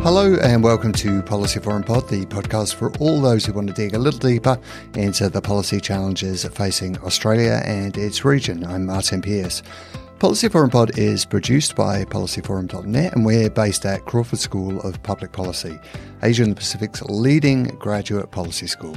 Hello 0.00 0.36
and 0.36 0.62
welcome 0.62 0.92
to 0.92 1.22
Policy 1.22 1.58
Forum 1.58 1.82
Pod, 1.82 2.08
the 2.08 2.24
podcast 2.26 2.76
for 2.76 2.92
all 2.98 3.20
those 3.20 3.44
who 3.44 3.52
want 3.52 3.66
to 3.66 3.74
dig 3.74 3.94
a 3.94 3.98
little 3.98 4.20
deeper 4.20 4.58
into 4.94 5.28
the 5.28 5.42
policy 5.42 5.80
challenges 5.80 6.44
facing 6.46 6.96
Australia 6.98 7.60
and 7.64 7.98
its 7.98 8.24
region. 8.24 8.64
I'm 8.64 8.86
Martyn 8.86 9.20
Pearce. 9.20 9.62
Policy 10.20 10.48
Forum 10.48 10.70
Pod 10.70 10.96
is 10.96 11.24
produced 11.24 11.74
by 11.74 12.04
policyforum.net 12.04 13.12
and 13.12 13.26
we're 13.26 13.50
based 13.50 13.84
at 13.84 14.04
Crawford 14.04 14.38
School 14.38 14.80
of 14.80 15.02
Public 15.02 15.32
Policy, 15.32 15.78
Asia 16.22 16.44
and 16.44 16.52
the 16.52 16.56
Pacific's 16.56 17.02
leading 17.02 17.64
graduate 17.64 18.30
policy 18.30 18.68
school. 18.68 18.96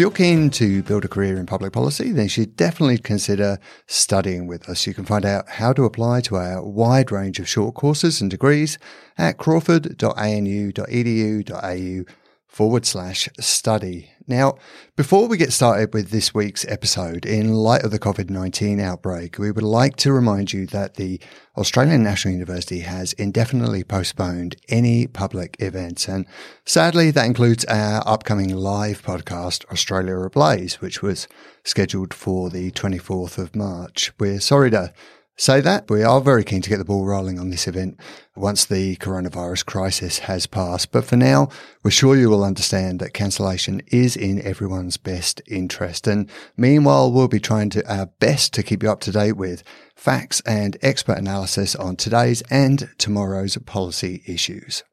If 0.00 0.02
you're 0.02 0.12
keen 0.12 0.48
to 0.52 0.82
build 0.82 1.04
a 1.04 1.08
career 1.08 1.36
in 1.36 1.44
public 1.44 1.74
policy, 1.74 2.10
then 2.10 2.22
you 2.22 2.30
should 2.30 2.56
definitely 2.56 2.96
consider 2.96 3.58
studying 3.86 4.46
with 4.46 4.66
us. 4.66 4.86
You 4.86 4.94
can 4.94 5.04
find 5.04 5.26
out 5.26 5.46
how 5.46 5.74
to 5.74 5.84
apply 5.84 6.22
to 6.22 6.36
our 6.36 6.64
wide 6.64 7.12
range 7.12 7.38
of 7.38 7.46
short 7.46 7.74
courses 7.74 8.22
and 8.22 8.30
degrees 8.30 8.78
at 9.18 9.36
crawford.anu.edu.au 9.36 12.14
forward 12.48 12.86
slash 12.86 13.28
study. 13.40 14.10
Now, 14.30 14.58
before 14.94 15.26
we 15.26 15.36
get 15.36 15.52
started 15.52 15.92
with 15.92 16.10
this 16.10 16.32
week's 16.32 16.64
episode, 16.66 17.26
in 17.26 17.52
light 17.52 17.82
of 17.82 17.90
the 17.90 17.98
COVID 17.98 18.30
19 18.30 18.78
outbreak, 18.78 19.40
we 19.40 19.50
would 19.50 19.64
like 19.64 19.96
to 19.96 20.12
remind 20.12 20.52
you 20.52 20.66
that 20.66 20.94
the 20.94 21.20
Australian 21.58 22.04
National 22.04 22.30
University 22.30 22.78
has 22.78 23.12
indefinitely 23.14 23.82
postponed 23.82 24.54
any 24.68 25.08
public 25.08 25.56
events. 25.58 26.06
And 26.06 26.26
sadly, 26.64 27.10
that 27.10 27.26
includes 27.26 27.64
our 27.64 28.04
upcoming 28.06 28.54
live 28.54 29.02
podcast, 29.02 29.64
Australia 29.72 30.16
Ablaze, 30.20 30.80
which 30.80 31.02
was 31.02 31.26
scheduled 31.64 32.14
for 32.14 32.50
the 32.50 32.70
24th 32.70 33.36
of 33.36 33.56
March. 33.56 34.12
We're 34.20 34.38
sorry 34.38 34.70
to 34.70 34.92
say 35.40 35.60
that. 35.62 35.90
We 35.90 36.02
are 36.02 36.20
very 36.20 36.44
keen 36.44 36.60
to 36.60 36.68
get 36.68 36.76
the 36.76 36.84
ball 36.84 37.06
rolling 37.06 37.38
on 37.38 37.48
this 37.48 37.66
event 37.66 37.98
once 38.36 38.66
the 38.66 38.96
coronavirus 38.96 39.64
crisis 39.64 40.20
has 40.20 40.46
passed. 40.46 40.92
But 40.92 41.06
for 41.06 41.16
now, 41.16 41.48
we're 41.82 41.90
sure 41.90 42.14
you 42.14 42.28
will 42.28 42.44
understand 42.44 43.00
that 43.00 43.14
cancellation 43.14 43.80
is 43.86 44.16
in 44.16 44.42
everyone's 44.42 44.98
best 44.98 45.40
interest. 45.46 46.06
And 46.06 46.28
meanwhile, 46.58 47.10
we'll 47.10 47.28
be 47.28 47.40
trying 47.40 47.70
to 47.70 47.92
our 47.92 48.06
best 48.06 48.52
to 48.54 48.62
keep 48.62 48.82
you 48.82 48.90
up 48.90 49.00
to 49.00 49.12
date 49.12 49.32
with 49.32 49.62
facts 49.96 50.42
and 50.42 50.76
expert 50.82 51.16
analysis 51.16 51.74
on 51.74 51.96
today's 51.96 52.42
and 52.50 52.90
tomorrow's 52.98 53.56
policy 53.56 54.22
issues. 54.26 54.84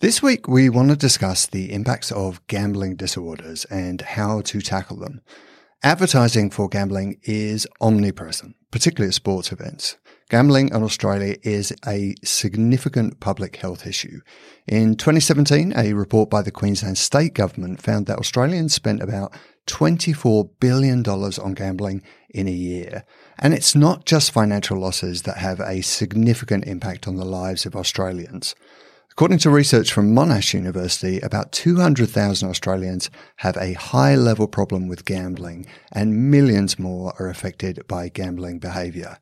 This 0.00 0.20
week, 0.20 0.48
we 0.48 0.68
want 0.68 0.90
to 0.90 0.96
discuss 0.96 1.46
the 1.46 1.72
impacts 1.72 2.10
of 2.10 2.44
gambling 2.48 2.96
disorders 2.96 3.66
and 3.66 4.00
how 4.00 4.40
to 4.40 4.60
tackle 4.60 4.96
them. 4.96 5.20
Advertising 5.82 6.50
for 6.50 6.68
gambling 6.68 7.18
is 7.22 7.66
omnipresent, 7.80 8.54
particularly 8.70 9.08
at 9.08 9.14
sports 9.14 9.50
events. 9.50 9.96
Gambling 10.28 10.68
in 10.68 10.82
Australia 10.82 11.36
is 11.42 11.72
a 11.86 12.14
significant 12.22 13.18
public 13.18 13.56
health 13.56 13.86
issue. 13.86 14.20
In 14.66 14.94
2017, 14.94 15.72
a 15.74 15.94
report 15.94 16.28
by 16.28 16.42
the 16.42 16.50
Queensland 16.50 16.98
State 16.98 17.32
Government 17.32 17.80
found 17.80 18.04
that 18.06 18.18
Australians 18.18 18.74
spent 18.74 19.02
about 19.02 19.32
$24 19.68 20.50
billion 20.60 21.02
on 21.02 21.54
gambling 21.54 22.02
in 22.28 22.46
a 22.46 22.52
year. 22.52 23.04
And 23.38 23.54
it's 23.54 23.74
not 23.74 24.04
just 24.04 24.32
financial 24.32 24.78
losses 24.78 25.22
that 25.22 25.38
have 25.38 25.60
a 25.60 25.80
significant 25.80 26.66
impact 26.66 27.08
on 27.08 27.16
the 27.16 27.24
lives 27.24 27.64
of 27.64 27.74
Australians. 27.74 28.54
According 29.20 29.40
to 29.40 29.50
research 29.50 29.92
from 29.92 30.14
Monash 30.14 30.54
University, 30.54 31.20
about 31.20 31.52
200,000 31.52 32.48
Australians 32.48 33.10
have 33.36 33.54
a 33.58 33.74
high 33.74 34.14
level 34.14 34.48
problem 34.48 34.88
with 34.88 35.04
gambling 35.04 35.66
and 35.92 36.30
millions 36.30 36.78
more 36.78 37.12
are 37.18 37.28
affected 37.28 37.86
by 37.86 38.08
gambling 38.08 38.60
behaviour. 38.60 39.18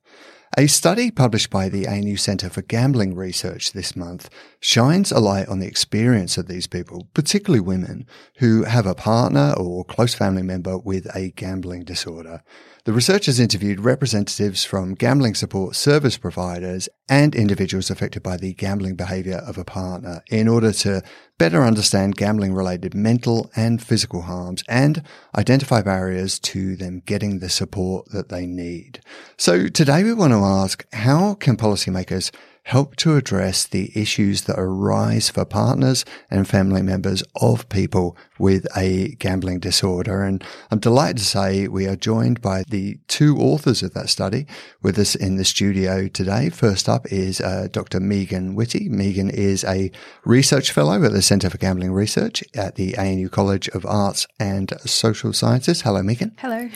A 0.57 0.69
study 0.69 1.11
published 1.11 1.51
by 1.51 1.69
the 1.69 1.89
ANU 1.89 2.17
Centre 2.17 2.49
for 2.49 2.63
Gambling 2.63 3.17
Research 3.17 3.73
this 3.73 3.97
month 3.97 4.31
shines 4.61 5.11
a 5.11 5.19
light 5.19 5.49
on 5.49 5.59
the 5.59 5.67
experience 5.67 6.39
of 6.39 6.47
these 6.47 6.69
people, 6.69 7.09
particularly 7.13 7.59
women, 7.59 8.07
who 8.37 8.63
have 8.63 8.87
a 8.87 8.95
partner 8.95 9.53
or 9.57 9.85
close 9.85 10.15
family 10.15 10.43
member 10.43 10.79
with 10.79 11.07
a 11.13 11.33
gambling 11.33 11.83
disorder. 11.83 12.45
The 12.89 12.95
researchers 12.95 13.39
interviewed 13.39 13.81
representatives 13.81 14.65
from 14.65 14.95
gambling 14.95 15.35
support 15.35 15.77
service 15.77 16.17
providers 16.17 16.89
and 17.07 17.35
individuals 17.35 17.91
affected 17.91 18.23
by 18.23 18.39
the 18.39 18.55
gambling 18.55 18.97
behavior 18.97 19.43
of 19.47 19.59
a 19.59 19.65
partner 19.65 20.23
in 20.31 20.49
order 20.49 20.73
to 20.73 21.03
better 21.37 21.65
understand 21.65 22.17
gambling 22.17 22.55
related 22.55 22.95
mental 22.95 23.51
and 23.55 23.83
physical 23.83 24.23
harms 24.23 24.65
and 24.71 25.03
identify 25.37 25.83
barriers 25.83 26.39
to 26.39 26.77
them 26.77 27.03
getting 27.05 27.41
the 27.41 27.51
support 27.51 28.09
that 28.13 28.31
they 28.31 28.47
need. 28.47 29.01
So 29.37 29.69
today 29.69 30.03
we 30.03 30.15
want 30.15 30.33
to 30.33 30.39
ask, 30.39 30.87
how 30.95 31.35
can 31.35 31.59
policymakers 31.59 32.31
help 32.69 32.95
to 32.97 33.17
address 33.17 33.67
the 33.67 33.91
issues 33.95 34.43
that 34.43 34.59
arise 34.59 35.31
for 35.31 35.43
partners 35.43 36.05
and 36.31 36.47
family 36.47 36.83
members 36.83 37.23
of 37.41 37.67
people 37.71 38.15
with 38.39 38.67
a 38.77 39.09
gambling 39.19 39.59
disorder. 39.59 40.23
And 40.23 40.45
I'm 40.71 40.79
delighted 40.79 41.17
to 41.17 41.25
say 41.25 41.67
we 41.67 41.87
are 41.87 41.97
joined 41.97 42.43
by 42.43 42.65
the 42.69 42.99
two 43.09 43.39
authors 43.39 43.83
of 43.83 43.95
that 43.95 44.11
study 44.11 44.47
with 44.83 44.99
us 44.99 45.15
in 45.15 45.37
the 45.37 45.47
studio 45.47 46.09
today. 46.09 46.51
First 46.51 46.91
up 46.91 47.11
is 47.11 47.41
uh, 47.41 47.69
Dr. 47.73 48.01
Megan 48.01 48.55
Whitty. 48.55 48.91
Megan 48.91 49.31
is 49.31 49.65
a 49.65 49.91
research 50.27 50.71
fellow 50.71 51.03
at 51.03 51.13
the 51.13 51.23
Centre 51.23 51.49
for 51.49 51.57
Gambling 51.57 51.93
Research 51.93 52.45
at 52.55 52.75
the 52.75 52.99
ANU 52.99 53.31
College 53.31 53.69
of 53.69 53.87
Arts 53.87 54.27
and 54.39 54.75
Social 54.85 55.33
Sciences. 55.33 55.81
Hello, 55.81 56.03
Megan. 56.03 56.37
Hello. 56.37 56.69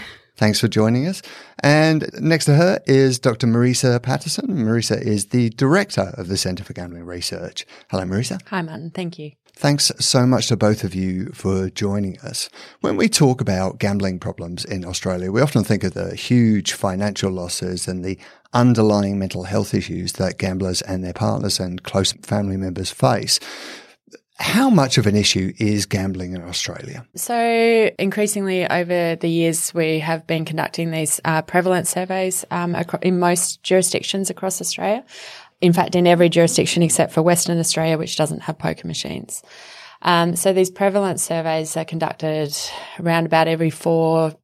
Thanks 0.42 0.58
for 0.58 0.66
joining 0.66 1.06
us. 1.06 1.22
And 1.60 2.10
next 2.20 2.46
to 2.46 2.56
her 2.56 2.80
is 2.84 3.20
Dr. 3.20 3.46
Marisa 3.46 4.02
Paterson. 4.02 4.48
Marisa 4.48 5.00
is 5.00 5.26
the 5.26 5.50
director 5.50 6.12
of 6.18 6.26
the 6.26 6.36
Centre 6.36 6.64
for 6.64 6.72
Gambling 6.72 7.06
Research. 7.06 7.64
Hello, 7.90 8.02
Marisa. 8.02 8.42
Hi, 8.48 8.60
Martin. 8.60 8.90
Thank 8.90 9.20
you. 9.20 9.30
Thanks 9.54 9.92
so 10.00 10.26
much 10.26 10.48
to 10.48 10.56
both 10.56 10.82
of 10.82 10.96
you 10.96 11.26
for 11.26 11.70
joining 11.70 12.18
us. 12.22 12.50
When 12.80 12.96
we 12.96 13.08
talk 13.08 13.40
about 13.40 13.78
gambling 13.78 14.18
problems 14.18 14.64
in 14.64 14.84
Australia, 14.84 15.30
we 15.30 15.40
often 15.40 15.62
think 15.62 15.84
of 15.84 15.94
the 15.94 16.16
huge 16.16 16.72
financial 16.72 17.30
losses 17.30 17.86
and 17.86 18.04
the 18.04 18.18
underlying 18.52 19.20
mental 19.20 19.44
health 19.44 19.72
issues 19.72 20.14
that 20.14 20.38
gamblers 20.38 20.82
and 20.82 21.04
their 21.04 21.12
partners 21.12 21.60
and 21.60 21.84
close 21.84 22.10
family 22.22 22.56
members 22.56 22.90
face. 22.90 23.38
How 24.42 24.68
much 24.68 24.98
of 24.98 25.06
an 25.06 25.14
issue 25.14 25.52
is 25.58 25.86
gambling 25.86 26.34
in 26.34 26.42
Australia? 26.42 27.06
So, 27.14 27.90
increasingly 27.96 28.68
over 28.68 29.14
the 29.14 29.28
years, 29.28 29.72
we 29.72 30.00
have 30.00 30.26
been 30.26 30.44
conducting 30.44 30.90
these 30.90 31.20
uh, 31.24 31.42
prevalence 31.42 31.90
surveys 31.90 32.44
um, 32.50 32.74
in 33.02 33.20
most 33.20 33.62
jurisdictions 33.62 34.30
across 34.30 34.60
Australia. 34.60 35.04
In 35.60 35.72
fact, 35.72 35.94
in 35.94 36.08
every 36.08 36.28
jurisdiction 36.28 36.82
except 36.82 37.12
for 37.12 37.22
Western 37.22 37.60
Australia, 37.60 37.96
which 37.96 38.16
doesn't 38.16 38.40
have 38.40 38.58
poker 38.58 38.88
machines. 38.88 39.44
Um, 40.02 40.34
so, 40.34 40.52
these 40.52 40.70
prevalence 40.70 41.22
surveys 41.22 41.76
are 41.76 41.84
conducted 41.84 42.52
around 42.98 43.26
about 43.26 43.46
every 43.46 43.70
four, 43.70 44.34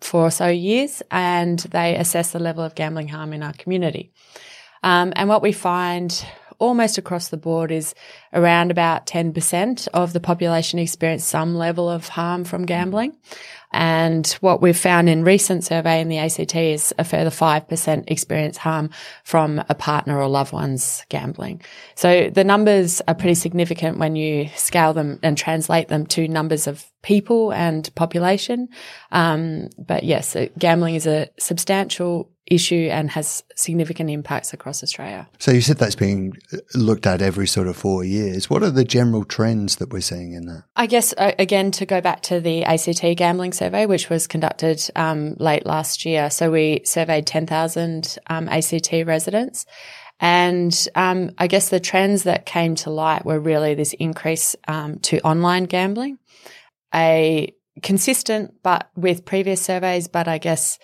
four 0.00 0.22
or 0.22 0.30
so 0.30 0.48
years, 0.48 1.02
and 1.10 1.58
they 1.58 1.96
assess 1.96 2.32
the 2.32 2.38
level 2.38 2.64
of 2.64 2.74
gambling 2.74 3.08
harm 3.08 3.34
in 3.34 3.42
our 3.42 3.52
community. 3.52 4.10
Um, 4.84 5.14
and 5.16 5.30
what 5.30 5.42
we 5.42 5.52
find 5.52 6.26
almost 6.64 6.98
across 6.98 7.28
the 7.28 7.36
board 7.36 7.70
is 7.70 7.94
around 8.32 8.70
about 8.70 9.06
10% 9.06 9.88
of 9.94 10.12
the 10.12 10.20
population 10.20 10.78
experience 10.78 11.24
some 11.24 11.54
level 11.54 11.88
of 11.88 12.08
harm 12.08 12.44
from 12.44 12.64
gambling. 12.64 13.16
And 13.72 14.26
what 14.40 14.62
we've 14.62 14.76
found 14.76 15.08
in 15.08 15.24
recent 15.24 15.64
survey 15.64 16.00
in 16.00 16.08
the 16.08 16.18
ACT 16.18 16.54
is 16.54 16.94
a 16.96 17.04
further 17.04 17.30
5% 17.30 18.04
experience 18.10 18.56
harm 18.56 18.90
from 19.24 19.64
a 19.68 19.74
partner 19.74 20.20
or 20.20 20.28
loved 20.28 20.52
one's 20.52 21.04
gambling. 21.08 21.60
So 21.96 22.30
the 22.30 22.44
numbers 22.44 23.02
are 23.08 23.16
pretty 23.16 23.34
significant 23.34 23.98
when 23.98 24.14
you 24.14 24.48
scale 24.54 24.92
them 24.92 25.18
and 25.22 25.36
translate 25.36 25.88
them 25.88 26.06
to 26.06 26.28
numbers 26.28 26.68
of 26.68 26.86
people 27.02 27.52
and 27.52 27.92
population. 27.96 28.68
Um, 29.10 29.70
but 29.76 30.04
yes, 30.04 30.36
gambling 30.56 30.94
is 30.94 31.08
a 31.08 31.28
substantial 31.38 32.30
issue 32.46 32.88
and 32.90 33.10
has 33.10 33.42
significant 33.56 34.10
impacts 34.10 34.52
across 34.52 34.82
Australia. 34.82 35.28
So 35.38 35.50
you 35.50 35.60
said 35.60 35.78
that's 35.78 35.94
being 35.94 36.34
looked 36.74 37.06
at 37.06 37.22
every 37.22 37.46
sort 37.46 37.68
of 37.68 37.76
four 37.76 38.04
years. 38.04 38.50
What 38.50 38.62
are 38.62 38.70
the 38.70 38.84
general 38.84 39.24
trends 39.24 39.76
that 39.76 39.92
we're 39.92 40.00
seeing 40.00 40.34
in 40.34 40.46
that? 40.46 40.64
I 40.76 40.86
guess 40.86 41.14
uh, 41.16 41.32
again 41.38 41.70
to 41.72 41.86
go 41.86 42.00
back 42.00 42.22
to 42.22 42.40
the 42.40 42.64
ACT 42.64 43.16
gambling 43.16 43.52
survey, 43.52 43.86
which 43.86 44.10
was 44.10 44.26
conducted 44.26 44.82
um, 44.94 45.34
late 45.38 45.64
last 45.64 46.04
year. 46.04 46.30
So 46.30 46.50
we 46.50 46.82
surveyed 46.84 47.26
ten 47.26 47.46
thousand 47.46 48.18
um, 48.28 48.48
ACT 48.48 48.92
residents. 49.06 49.64
And 50.20 50.88
um, 50.94 51.32
I 51.38 51.48
guess 51.48 51.70
the 51.70 51.80
trends 51.80 52.22
that 52.22 52.46
came 52.46 52.76
to 52.76 52.90
light 52.90 53.24
were 53.24 53.40
really 53.40 53.74
this 53.74 53.94
increase 53.94 54.54
um, 54.68 54.98
to 55.00 55.20
online 55.20 55.64
gambling, 55.64 56.18
a 56.94 57.52
consistent 57.82 58.54
but 58.62 58.90
with 58.94 59.24
previous 59.24 59.60
surveys, 59.60 60.06
but 60.06 60.28
I 60.28 60.38
guess 60.38 60.78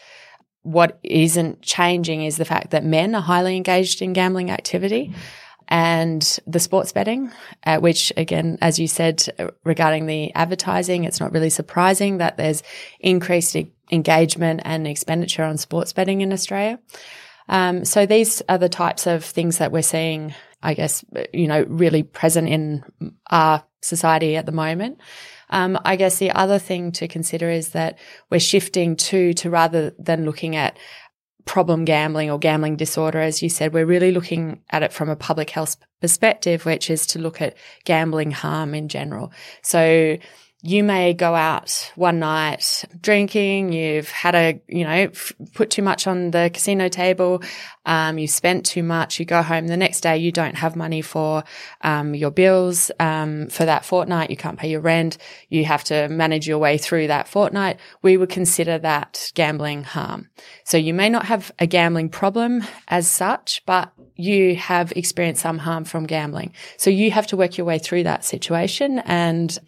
what 0.62 0.98
isn't 1.02 1.62
changing 1.62 2.22
is 2.22 2.36
the 2.36 2.44
fact 2.44 2.70
that 2.70 2.84
men 2.84 3.14
are 3.14 3.22
highly 3.22 3.56
engaged 3.56 4.02
in 4.02 4.12
gambling 4.12 4.50
activity 4.50 5.14
and 5.68 6.38
the 6.46 6.58
sports 6.58 6.92
betting, 6.92 7.30
uh, 7.64 7.78
which 7.78 8.12
again, 8.16 8.58
as 8.60 8.78
you 8.78 8.88
said 8.88 9.24
regarding 9.64 10.06
the 10.06 10.34
advertising, 10.34 11.04
it's 11.04 11.20
not 11.20 11.32
really 11.32 11.50
surprising 11.50 12.18
that 12.18 12.36
there's 12.36 12.62
increased 12.98 13.56
engagement 13.90 14.60
and 14.64 14.86
expenditure 14.86 15.44
on 15.44 15.56
sports 15.56 15.92
betting 15.92 16.20
in 16.20 16.32
Australia. 16.32 16.78
Um, 17.48 17.84
so 17.84 18.04
these 18.04 18.42
are 18.48 18.58
the 18.58 18.68
types 18.68 19.06
of 19.06 19.24
things 19.24 19.58
that 19.58 19.72
we're 19.72 19.82
seeing, 19.82 20.34
I 20.62 20.74
guess, 20.74 21.04
you 21.32 21.48
know, 21.48 21.64
really 21.68 22.02
present 22.02 22.48
in 22.48 22.84
our 23.30 23.64
society 23.80 24.36
at 24.36 24.46
the 24.46 24.52
moment. 24.52 24.98
Um, 25.50 25.78
I 25.84 25.96
guess 25.96 26.18
the 26.18 26.30
other 26.30 26.58
thing 26.58 26.92
to 26.92 27.08
consider 27.08 27.50
is 27.50 27.70
that 27.70 27.98
we're 28.30 28.40
shifting 28.40 28.96
to, 28.96 29.34
to 29.34 29.50
rather 29.50 29.90
than 29.98 30.24
looking 30.24 30.56
at 30.56 30.78
problem 31.44 31.84
gambling 31.84 32.30
or 32.30 32.38
gambling 32.38 32.76
disorder, 32.76 33.18
as 33.18 33.42
you 33.42 33.48
said, 33.48 33.74
we're 33.74 33.86
really 33.86 34.12
looking 34.12 34.62
at 34.70 34.82
it 34.82 34.92
from 34.92 35.08
a 35.08 35.16
public 35.16 35.50
health 35.50 35.76
perspective, 36.00 36.64
which 36.64 36.90
is 36.90 37.06
to 37.08 37.18
look 37.18 37.40
at 37.40 37.56
gambling 37.84 38.30
harm 38.30 38.74
in 38.74 38.88
general. 38.88 39.32
So 39.62 40.16
you 40.62 40.84
may 40.84 41.14
go 41.14 41.34
out 41.34 41.90
one 41.96 42.18
night 42.18 42.84
drinking, 43.00 43.72
you've 43.72 44.10
had 44.10 44.34
a, 44.34 44.60
you 44.68 44.84
know, 44.84 44.90
f- 44.90 45.32
put 45.54 45.70
too 45.70 45.80
much 45.80 46.06
on 46.06 46.32
the 46.32 46.50
casino 46.52 46.88
table, 46.88 47.42
um, 47.86 48.18
you 48.18 48.28
spent 48.28 48.66
too 48.66 48.82
much, 48.82 49.18
you 49.18 49.24
go 49.24 49.42
home 49.42 49.68
the 49.68 49.76
next 49.76 50.02
day, 50.02 50.18
you 50.18 50.30
don't 50.30 50.56
have 50.56 50.76
money 50.76 51.00
for, 51.00 51.44
um, 51.80 52.14
your 52.14 52.30
bills, 52.30 52.90
um, 53.00 53.48
for 53.48 53.64
that 53.64 53.86
fortnight, 53.86 54.28
you 54.28 54.36
can't 54.36 54.58
pay 54.58 54.70
your 54.70 54.82
rent, 54.82 55.16
you 55.48 55.64
have 55.64 55.82
to 55.84 56.08
manage 56.08 56.46
your 56.46 56.58
way 56.58 56.76
through 56.76 57.06
that 57.06 57.26
fortnight. 57.26 57.80
We 58.02 58.18
would 58.18 58.28
consider 58.28 58.78
that 58.78 59.32
gambling 59.34 59.84
harm. 59.84 60.28
So 60.64 60.76
you 60.76 60.92
may 60.92 61.08
not 61.08 61.24
have 61.24 61.52
a 61.58 61.66
gambling 61.66 62.10
problem 62.10 62.64
as 62.88 63.08
such, 63.08 63.62
but 63.64 63.92
you 64.14 64.56
have 64.56 64.92
experienced 64.92 65.40
some 65.40 65.56
harm 65.56 65.84
from 65.84 66.04
gambling. 66.04 66.52
So 66.76 66.90
you 66.90 67.10
have 67.12 67.26
to 67.28 67.36
work 67.38 67.56
your 67.56 67.66
way 67.66 67.78
through 67.78 68.02
that 68.02 68.26
situation 68.26 68.98
and, 69.06 69.58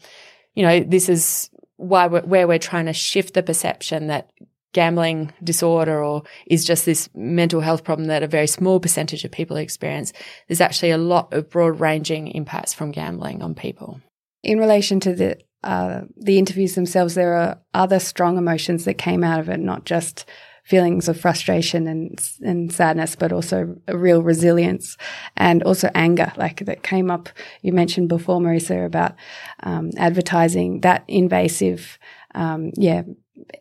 you 0.54 0.62
know, 0.62 0.80
this 0.80 1.08
is 1.08 1.50
why 1.76 2.06
we're, 2.06 2.22
where 2.22 2.46
we're 2.46 2.58
trying 2.58 2.86
to 2.86 2.92
shift 2.92 3.34
the 3.34 3.42
perception 3.42 4.06
that 4.08 4.30
gambling 4.72 5.32
disorder 5.44 6.02
or 6.02 6.22
is 6.46 6.64
just 6.64 6.86
this 6.86 7.08
mental 7.14 7.60
health 7.60 7.84
problem 7.84 8.08
that 8.08 8.22
a 8.22 8.26
very 8.26 8.46
small 8.46 8.80
percentage 8.80 9.24
of 9.24 9.30
people 9.30 9.56
experience. 9.56 10.12
There's 10.48 10.60
actually 10.60 10.90
a 10.90 10.98
lot 10.98 11.32
of 11.32 11.50
broad 11.50 11.80
ranging 11.80 12.28
impacts 12.28 12.72
from 12.72 12.90
gambling 12.90 13.42
on 13.42 13.54
people. 13.54 14.00
In 14.42 14.58
relation 14.58 14.98
to 15.00 15.14
the 15.14 15.38
uh, 15.64 16.02
the 16.16 16.38
interviews 16.38 16.74
themselves, 16.74 17.14
there 17.14 17.34
are 17.34 17.56
other 17.72 18.00
strong 18.00 18.36
emotions 18.36 18.84
that 18.84 18.94
came 18.94 19.22
out 19.22 19.38
of 19.38 19.48
it, 19.48 19.60
not 19.60 19.84
just 19.84 20.24
feelings 20.62 21.08
of 21.08 21.20
frustration 21.20 21.86
and 21.86 22.20
and 22.42 22.72
sadness, 22.72 23.16
but 23.16 23.32
also 23.32 23.76
a 23.88 23.96
real 23.96 24.22
resilience 24.22 24.96
and 25.36 25.62
also 25.62 25.90
anger, 25.94 26.32
like 26.36 26.64
that 26.64 26.82
came 26.82 27.10
up. 27.10 27.28
You 27.62 27.72
mentioned 27.72 28.08
before, 28.08 28.40
Marisa, 28.40 28.86
about 28.86 29.14
um, 29.62 29.90
advertising 29.96 30.80
that 30.80 31.04
invasive, 31.08 31.98
um, 32.34 32.70
yeah, 32.76 33.02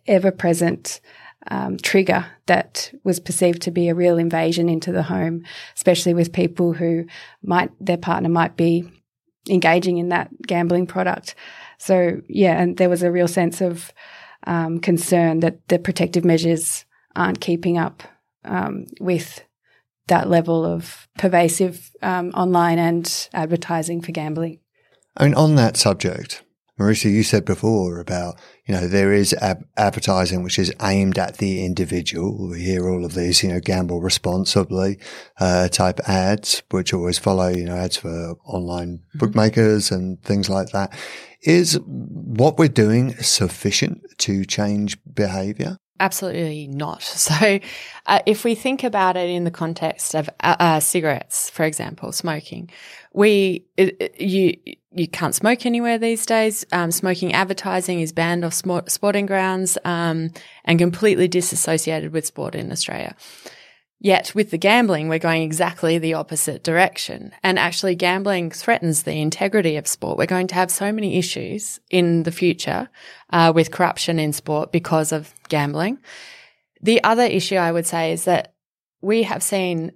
ever 0.08 0.32
present. 0.32 1.02
Um, 1.48 1.78
trigger 1.78 2.28
that 2.46 2.94
was 3.04 3.20
perceived 3.20 3.64
to 3.64 3.72
be 3.72 3.90
a 3.90 3.96
real 3.96 4.20
invasion 4.20 4.70
into 4.70 4.92
the 4.92 5.02
home, 5.02 5.44
especially 5.76 6.14
with 6.14 6.32
people 6.32 6.72
who 6.72 7.06
might, 7.42 7.72
their 7.80 7.98
partner 7.98 8.30
might 8.30 8.56
be 8.56 8.88
engaging 9.50 9.98
in 9.98 10.10
that 10.10 10.30
gambling 10.46 10.86
product. 10.86 11.34
So, 11.80 12.22
yeah, 12.28 12.62
and 12.62 12.78
there 12.78 12.90
was 12.90 13.02
a 13.02 13.12
real 13.12 13.28
sense 13.28 13.60
of 13.60 13.92
um, 14.46 14.80
concern 14.80 15.40
that 15.40 15.68
the 15.68 15.80
protective 15.80 16.24
measures 16.24 16.86
aren't 17.16 17.42
keeping 17.42 17.78
up 17.78 18.04
um, 18.46 18.86
with 19.00 19.44
that 20.08 20.30
level 20.30 20.66
of 20.66 21.08
pervasive 21.18 21.92
um, 22.02 22.32
online 22.32 22.80
and 22.80 23.30
advertising 23.34 24.02
for 24.02 24.12
gambling. 24.12 24.60
I 25.16 25.26
mean, 25.26 25.36
on 25.36 25.56
that 25.56 25.78
subject, 25.78 26.44
Marisa, 26.80 27.12
you 27.12 27.22
said 27.24 27.46
before 27.46 28.00
about, 28.00 28.40
you 28.66 28.74
know, 28.74 28.88
there 28.88 29.14
is 29.14 29.34
ab- 29.36 29.66
advertising 29.78 30.42
which 30.42 30.58
is 30.58 30.74
aimed 30.82 31.18
at 31.20 31.38
the 31.38 31.64
individual. 31.64 32.50
We 32.50 32.62
hear 32.62 32.90
all 32.90 33.06
of 33.06 33.14
these, 33.14 33.44
you 33.44 33.50
know, 33.50 33.60
gamble 33.60 34.02
responsibly 34.02 34.98
uh, 35.40 35.68
type 35.68 36.00
ads, 36.08 36.64
which 36.72 36.94
always 36.94 37.20
follow, 37.20 37.50
you 37.50 37.66
know, 37.66 37.76
ads 37.76 37.98
for 37.98 38.36
online 38.46 38.98
mm-hmm. 38.98 39.20
bookmakers 39.20 39.92
and 39.92 40.22
things 40.24 40.50
like 40.50 40.70
that. 40.70 40.92
Is 41.44 41.80
what 41.86 42.58
we're 42.58 42.68
doing 42.68 43.16
sufficient 43.16 44.02
to 44.20 44.46
change 44.46 44.98
behavior? 45.14 45.78
Absolutely 46.02 46.66
not. 46.68 47.04
So, 47.22 47.60
uh, 48.08 48.20
if 48.26 48.44
we 48.44 48.56
think 48.56 48.84
about 48.84 49.16
it 49.16 49.30
in 49.30 49.44
the 49.44 49.52
context 49.52 50.16
of 50.16 50.28
uh, 50.40 50.56
uh, 50.60 50.80
cigarettes, 50.80 51.52
for 51.52 51.64
example, 51.64 52.12
smoking, 52.12 52.70
we 53.14 53.64
it, 53.78 53.96
it, 54.00 54.20
you 54.20 54.58
you 54.94 55.08
can't 55.08 55.36
smoke 55.36 55.66
anywhere 55.66 56.00
these 56.00 56.26
days. 56.26 56.66
Um, 56.72 56.92
smoking 56.92 57.34
advertising 57.34 58.02
is 58.02 58.12
banned 58.12 58.44
off 58.44 58.54
sporting 58.88 59.28
grounds 59.28 59.78
um, 59.86 60.32
and 60.66 60.80
completely 60.80 61.28
disassociated 61.28 62.12
with 62.12 62.26
sport 62.26 62.56
in 62.56 62.72
Australia. 62.72 63.16
Yet 64.04 64.34
with 64.34 64.50
the 64.50 64.58
gambling, 64.58 65.10
we're 65.10 65.20
going 65.20 65.44
exactly 65.44 66.00
the 66.00 66.16
opposite 66.16 66.64
direction. 66.64 67.34
And 67.44 67.60
actually 67.60 67.94
gambling 67.94 68.50
threatens 68.50 69.04
the 69.04 69.22
integrity 69.22 69.78
of 69.78 69.88
sport. 69.88 70.18
We're 70.18 70.26
going 70.26 70.48
to 70.48 70.56
have 70.56 70.72
so 70.72 70.92
many 70.92 71.20
issues 71.20 71.80
in 71.92 72.24
the 72.24 72.32
future 72.32 72.90
uh, 73.30 73.52
with 73.54 73.70
corruption 73.70 74.18
in 74.18 74.34
sport 74.34 74.72
because 74.72 75.12
of 75.12 75.32
gambling. 75.50 76.00
The 76.82 77.04
other 77.04 77.22
issue 77.22 77.58
I 77.58 77.72
would 77.72 77.86
say 77.86 78.12
is 78.12 78.24
that 78.24 78.56
we 79.02 79.22
have 79.22 79.44
seen 79.44 79.92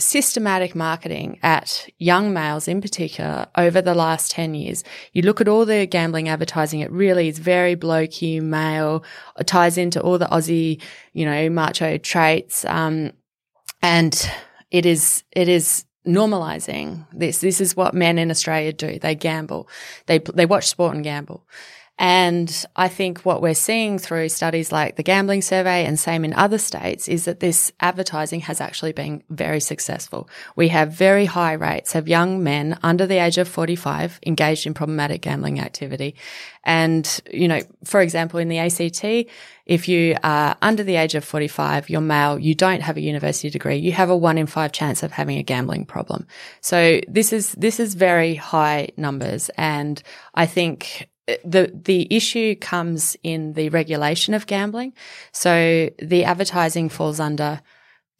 systematic 0.00 0.74
marketing 0.74 1.38
at 1.42 1.88
young 1.98 2.32
males 2.32 2.66
in 2.66 2.80
particular 2.80 3.46
over 3.56 3.80
the 3.80 3.94
last 3.94 4.30
10 4.30 4.54
years. 4.54 4.82
You 5.12 5.22
look 5.22 5.40
at 5.40 5.48
all 5.48 5.64
the 5.64 5.86
gambling 5.86 6.28
advertising, 6.28 6.80
it 6.80 6.90
really 6.90 7.28
is 7.28 7.38
very 7.38 7.76
blokey, 7.76 8.40
male, 8.40 9.04
it 9.38 9.46
ties 9.46 9.78
into 9.78 10.00
all 10.00 10.18
the 10.18 10.26
Aussie, 10.26 10.80
you 11.12 11.24
know, 11.24 11.48
macho 11.50 11.98
traits. 11.98 12.64
Um, 12.64 13.12
and 13.82 14.30
it 14.70 14.86
is, 14.86 15.24
it 15.32 15.48
is 15.48 15.84
normalizing 16.06 17.06
this. 17.12 17.38
This 17.38 17.60
is 17.60 17.76
what 17.76 17.94
men 17.94 18.18
in 18.18 18.30
Australia 18.30 18.72
do. 18.72 18.98
They 18.98 19.14
gamble. 19.14 19.68
They, 20.06 20.18
they 20.18 20.46
watch 20.46 20.66
sport 20.66 20.94
and 20.94 21.04
gamble. 21.04 21.46
And 22.00 22.64
I 22.76 22.88
think 22.88 23.26
what 23.26 23.42
we're 23.42 23.52
seeing 23.52 23.98
through 23.98 24.30
studies 24.30 24.72
like 24.72 24.96
the 24.96 25.02
gambling 25.02 25.42
survey 25.42 25.84
and 25.84 26.00
same 26.00 26.24
in 26.24 26.32
other 26.32 26.56
states 26.56 27.08
is 27.08 27.26
that 27.26 27.40
this 27.40 27.70
advertising 27.78 28.40
has 28.40 28.58
actually 28.58 28.92
been 28.92 29.22
very 29.28 29.60
successful. 29.60 30.26
We 30.56 30.68
have 30.68 30.94
very 30.94 31.26
high 31.26 31.52
rates 31.52 31.94
of 31.94 32.08
young 32.08 32.42
men 32.42 32.78
under 32.82 33.06
the 33.06 33.18
age 33.18 33.36
of 33.36 33.48
45 33.48 34.18
engaged 34.24 34.66
in 34.66 34.72
problematic 34.72 35.20
gambling 35.20 35.60
activity. 35.60 36.14
And, 36.64 37.20
you 37.30 37.48
know, 37.48 37.60
for 37.84 38.00
example, 38.00 38.40
in 38.40 38.48
the 38.48 38.60
ACT, 38.60 39.30
if 39.66 39.86
you 39.86 40.16
are 40.24 40.56
under 40.62 40.82
the 40.82 40.96
age 40.96 41.14
of 41.14 41.22
45, 41.22 41.90
you're 41.90 42.00
male, 42.00 42.38
you 42.38 42.54
don't 42.54 42.80
have 42.80 42.96
a 42.96 43.02
university 43.02 43.50
degree, 43.50 43.76
you 43.76 43.92
have 43.92 44.08
a 44.08 44.16
one 44.16 44.38
in 44.38 44.46
five 44.46 44.72
chance 44.72 45.02
of 45.02 45.12
having 45.12 45.36
a 45.36 45.42
gambling 45.42 45.84
problem. 45.84 46.26
So 46.62 47.02
this 47.08 47.30
is, 47.34 47.52
this 47.52 47.78
is 47.78 47.92
very 47.92 48.36
high 48.36 48.88
numbers. 48.96 49.50
And 49.58 50.02
I 50.34 50.46
think 50.46 51.10
the 51.44 51.70
the 51.72 52.06
issue 52.10 52.54
comes 52.54 53.16
in 53.22 53.54
the 53.54 53.68
regulation 53.68 54.34
of 54.34 54.46
gambling. 54.46 54.92
So 55.32 55.90
the 55.98 56.24
advertising 56.24 56.88
falls 56.88 57.20
under 57.20 57.60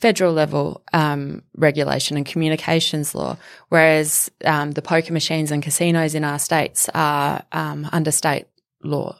federal 0.00 0.32
level 0.32 0.82
um, 0.92 1.42
regulation 1.56 2.16
and 2.16 2.24
communications 2.24 3.14
law, 3.14 3.36
whereas 3.68 4.30
um, 4.44 4.72
the 4.72 4.82
poker 4.82 5.12
machines 5.12 5.50
and 5.50 5.62
casinos 5.62 6.14
in 6.14 6.24
our 6.24 6.38
states 6.38 6.88
are 6.94 7.42
um, 7.52 7.88
under 7.92 8.10
state 8.10 8.46
law. 8.82 9.18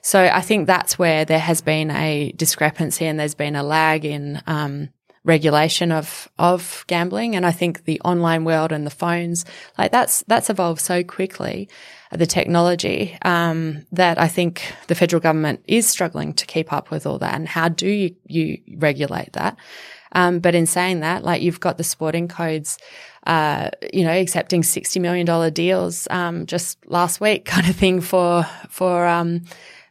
So 0.00 0.24
I 0.24 0.40
think 0.40 0.66
that's 0.66 0.98
where 0.98 1.24
there 1.24 1.38
has 1.38 1.60
been 1.60 1.90
a 1.90 2.32
discrepancy 2.32 3.06
and 3.06 3.18
there's 3.18 3.34
been 3.34 3.56
a 3.56 3.62
lag 3.62 4.04
in 4.04 4.42
um, 4.46 4.90
regulation 5.24 5.90
of 5.90 6.28
of 6.38 6.84
gambling. 6.86 7.34
And 7.34 7.46
I 7.46 7.50
think 7.50 7.84
the 7.84 8.00
online 8.04 8.44
world 8.44 8.72
and 8.72 8.86
the 8.86 8.90
phones, 8.90 9.44
like 9.78 9.90
that's 9.90 10.22
that's 10.28 10.50
evolved 10.50 10.80
so 10.80 11.02
quickly, 11.02 11.68
the 12.12 12.26
technology 12.26 13.18
um, 13.22 13.86
that 13.92 14.18
I 14.18 14.28
think 14.28 14.72
the 14.86 14.94
federal 14.94 15.20
government 15.20 15.64
is 15.66 15.88
struggling 15.88 16.34
to 16.34 16.46
keep 16.46 16.72
up 16.72 16.90
with 16.90 17.06
all 17.06 17.18
that. 17.18 17.34
And 17.34 17.48
how 17.48 17.68
do 17.68 17.88
you, 17.88 18.14
you 18.26 18.58
regulate 18.76 19.32
that? 19.32 19.56
Um, 20.12 20.38
but 20.38 20.54
in 20.54 20.66
saying 20.66 21.00
that, 21.00 21.24
like 21.24 21.42
you've 21.42 21.58
got 21.58 21.76
the 21.76 21.84
sporting 21.84 22.28
codes, 22.28 22.78
uh, 23.26 23.70
you 23.92 24.04
know, 24.04 24.12
accepting 24.12 24.62
sixty 24.62 25.00
million 25.00 25.26
dollar 25.26 25.50
deals 25.50 26.06
um, 26.10 26.46
just 26.46 26.78
last 26.86 27.20
week, 27.20 27.44
kind 27.46 27.68
of 27.68 27.74
thing 27.74 28.00
for 28.00 28.44
for 28.68 29.06
um, 29.06 29.42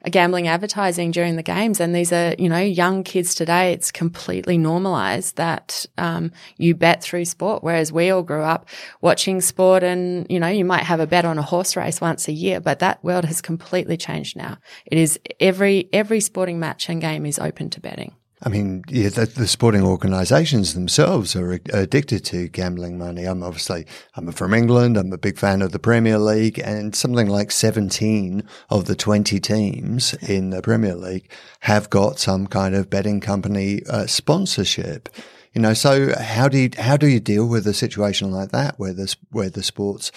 gambling 0.10 0.48
advertising 0.48 1.12
during 1.12 1.36
the 1.36 1.44
games. 1.44 1.80
And 1.80 1.96
these 1.96 2.12
are, 2.12 2.36
you 2.38 2.50
know, 2.50 2.60
young 2.60 3.04
kids 3.04 3.36
today. 3.36 3.72
It's 3.72 3.92
completely 3.92 4.58
normalized 4.58 5.38
that 5.38 5.86
um, 5.98 6.32
you 6.58 6.76
bet 6.76 7.02
through 7.02 7.26
sport, 7.26 7.64
whereas 7.64 7.92
we 7.92 8.10
all 8.10 8.24
grew 8.24 8.44
up 8.44 8.68
watching 9.02 9.42
sport 9.42 9.84
and, 9.84 10.28
you 10.30 10.40
know, 10.40 10.48
you 10.48 10.66
might 10.66 10.84
have 10.84 11.00
a 11.00 11.08
bet 11.08 11.26
on 11.26 11.38
a 11.38 11.42
horse 11.44 11.76
race 11.76 12.02
once 12.02 12.28
a 12.28 12.34
year, 12.34 12.60
but 12.60 12.80
that 12.80 13.04
world 13.04 13.26
has 13.26 13.42
completely 13.42 13.98
changed 13.98 14.36
now. 14.36 14.58
It 14.86 14.98
is 14.98 15.20
every, 15.40 15.90
every 15.94 16.20
sporting 16.20 16.60
match 16.60 16.90
and 16.90 17.00
game 17.02 17.26
is 17.26 17.40
open 17.40 17.70
to 17.72 17.80
betting. 17.80 18.16
I 18.46 18.50
mean, 18.50 18.84
yeah, 18.90 19.08
the, 19.08 19.26
the 19.26 19.48
sporting 19.48 19.84
organisations 19.84 20.74
themselves 20.74 21.34
are 21.34 21.54
addicted 21.72 22.26
to 22.26 22.50
gambling 22.50 22.98
money. 22.98 23.24
I'm 23.24 23.42
obviously, 23.42 23.86
I'm 24.16 24.30
from 24.34 24.54
England. 24.54 24.98
I'm 24.98 25.14
a 25.14 25.18
big 25.18 25.38
fan 25.38 25.62
of 25.62 25.72
the 25.72 25.80
Premier 25.80 26.18
League 26.20 26.60
and 26.60 26.94
something 26.94 27.28
like 27.28 27.52
17 27.52 28.44
of 28.70 28.86
the 28.86 28.96
20 28.96 29.40
teams 29.40 30.14
in 30.16 30.50
the 30.50 30.62
Premier 30.62 30.96
League 30.96 31.32
have 31.62 31.90
got 31.90 32.20
some 32.20 32.48
kind 32.48 32.76
of 32.76 32.90
betting 32.90 33.22
company 33.22 33.82
uh, 33.90 34.08
sponsorship. 34.08 35.08
You 35.54 35.62
know, 35.62 35.74
so 35.74 36.14
how 36.20 36.50
do 36.50 36.58
you, 36.58 36.70
how 36.78 36.98
do 36.98 37.08
you 37.08 37.22
deal 37.22 37.48
with 37.48 37.66
a 37.66 37.74
situation 37.74 38.30
like 38.30 38.52
that 38.52 38.78
where 38.78 38.94
the, 38.94 39.16
where 39.32 39.50
the 39.50 39.64
sports 39.64 40.12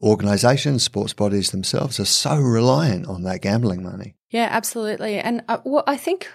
organisations, 0.00 0.84
sports 0.84 1.14
bodies 1.14 1.50
themselves 1.50 1.98
are 1.98 2.04
so 2.04 2.36
reliant 2.36 3.08
on 3.08 3.24
that 3.24 3.42
gambling 3.42 3.82
money? 3.82 4.14
Yeah, 4.30 4.48
absolutely. 4.52 5.18
And 5.18 5.42
uh, 5.48 5.58
well, 5.64 5.82
I 5.88 5.96
think 5.96 6.28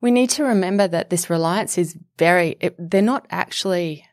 we 0.00 0.10
need 0.10 0.30
to 0.30 0.44
remember 0.44 0.86
that 0.88 1.10
this 1.10 1.30
reliance 1.30 1.78
is 1.78 1.96
very, 2.18 2.56
it, 2.60 2.74
they're 2.78 3.02
not 3.02 3.26
actually 3.30 4.06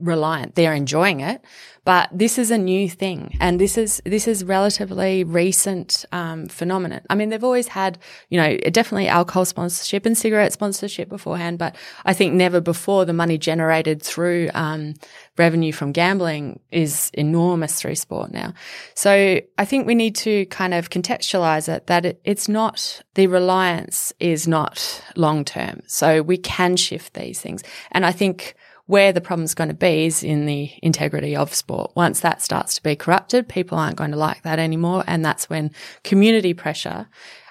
reliant. 0.00 0.54
They're 0.54 0.74
enjoying 0.74 1.20
it, 1.20 1.42
but 1.88 2.10
this 2.12 2.36
is 2.36 2.50
a 2.50 2.58
new 2.58 2.86
thing, 2.86 3.34
and 3.40 3.58
this 3.58 3.78
is 3.78 4.02
this 4.04 4.28
is 4.28 4.44
relatively 4.44 5.24
recent 5.24 6.04
um, 6.12 6.46
phenomenon. 6.48 7.00
I 7.08 7.14
mean, 7.14 7.30
they've 7.30 7.42
always 7.42 7.68
had, 7.68 7.96
you 8.28 8.38
know, 8.38 8.58
definitely 8.58 9.08
alcohol 9.08 9.46
sponsorship 9.46 10.04
and 10.04 10.16
cigarette 10.16 10.52
sponsorship 10.52 11.08
beforehand, 11.08 11.58
but 11.58 11.74
I 12.04 12.12
think 12.12 12.34
never 12.34 12.60
before 12.60 13.06
the 13.06 13.14
money 13.14 13.38
generated 13.38 14.02
through 14.02 14.50
um, 14.52 14.96
revenue 15.38 15.72
from 15.72 15.92
gambling 15.92 16.60
is 16.70 17.10
enormous 17.14 17.80
through 17.80 17.94
sport 17.94 18.32
now. 18.32 18.52
So 18.94 19.40
I 19.56 19.64
think 19.64 19.86
we 19.86 19.94
need 19.94 20.14
to 20.16 20.44
kind 20.46 20.74
of 20.74 20.90
contextualize 20.90 21.74
it 21.74 21.86
that 21.86 22.04
it, 22.04 22.20
it's 22.22 22.50
not 22.50 23.02
the 23.14 23.28
reliance 23.28 24.12
is 24.20 24.46
not 24.46 25.02
long 25.16 25.42
term. 25.42 25.80
So 25.86 26.20
we 26.20 26.36
can 26.36 26.76
shift 26.76 27.14
these 27.14 27.40
things, 27.40 27.62
and 27.92 28.04
I 28.04 28.12
think 28.12 28.56
where 28.88 29.12
the 29.12 29.20
problem's 29.20 29.54
going 29.54 29.68
to 29.68 29.74
be 29.74 30.06
is 30.06 30.24
in 30.24 30.46
the 30.46 30.70
integrity 30.82 31.36
of 31.36 31.54
sport. 31.54 31.92
Once 31.94 32.20
that 32.20 32.40
starts 32.40 32.74
to 32.74 32.82
be 32.82 32.96
corrupted, 32.96 33.46
people 33.46 33.76
aren't 33.76 33.96
going 33.96 34.10
to 34.10 34.16
like 34.16 34.42
that 34.42 34.58
anymore. 34.58 35.04
And 35.06 35.22
that's 35.22 35.50
when 35.50 35.70
community 36.04 36.54
pressure, 36.54 37.06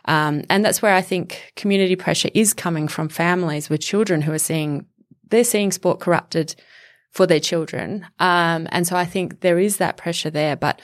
um, 0.05 0.43
and 0.49 0.65
that's 0.65 0.81
where 0.81 0.95
I 0.95 1.01
think 1.01 1.53
community 1.55 1.95
pressure 1.95 2.29
is 2.33 2.55
coming 2.55 2.87
from 2.87 3.07
families 3.07 3.69
with 3.69 3.81
children 3.81 4.23
who 4.23 4.33
are 4.33 4.39
seeing, 4.39 4.87
they're 5.29 5.43
seeing 5.43 5.71
sport 5.71 5.99
corrupted 5.99 6.55
for 7.11 7.27
their 7.27 7.39
children. 7.39 8.07
Um, 8.17 8.67
and 8.71 8.87
so 8.87 8.95
I 8.95 9.05
think 9.05 9.41
there 9.41 9.59
is 9.59 9.77
that 9.77 9.95
pressure 9.95 10.31
there, 10.31 10.55
but 10.55 10.81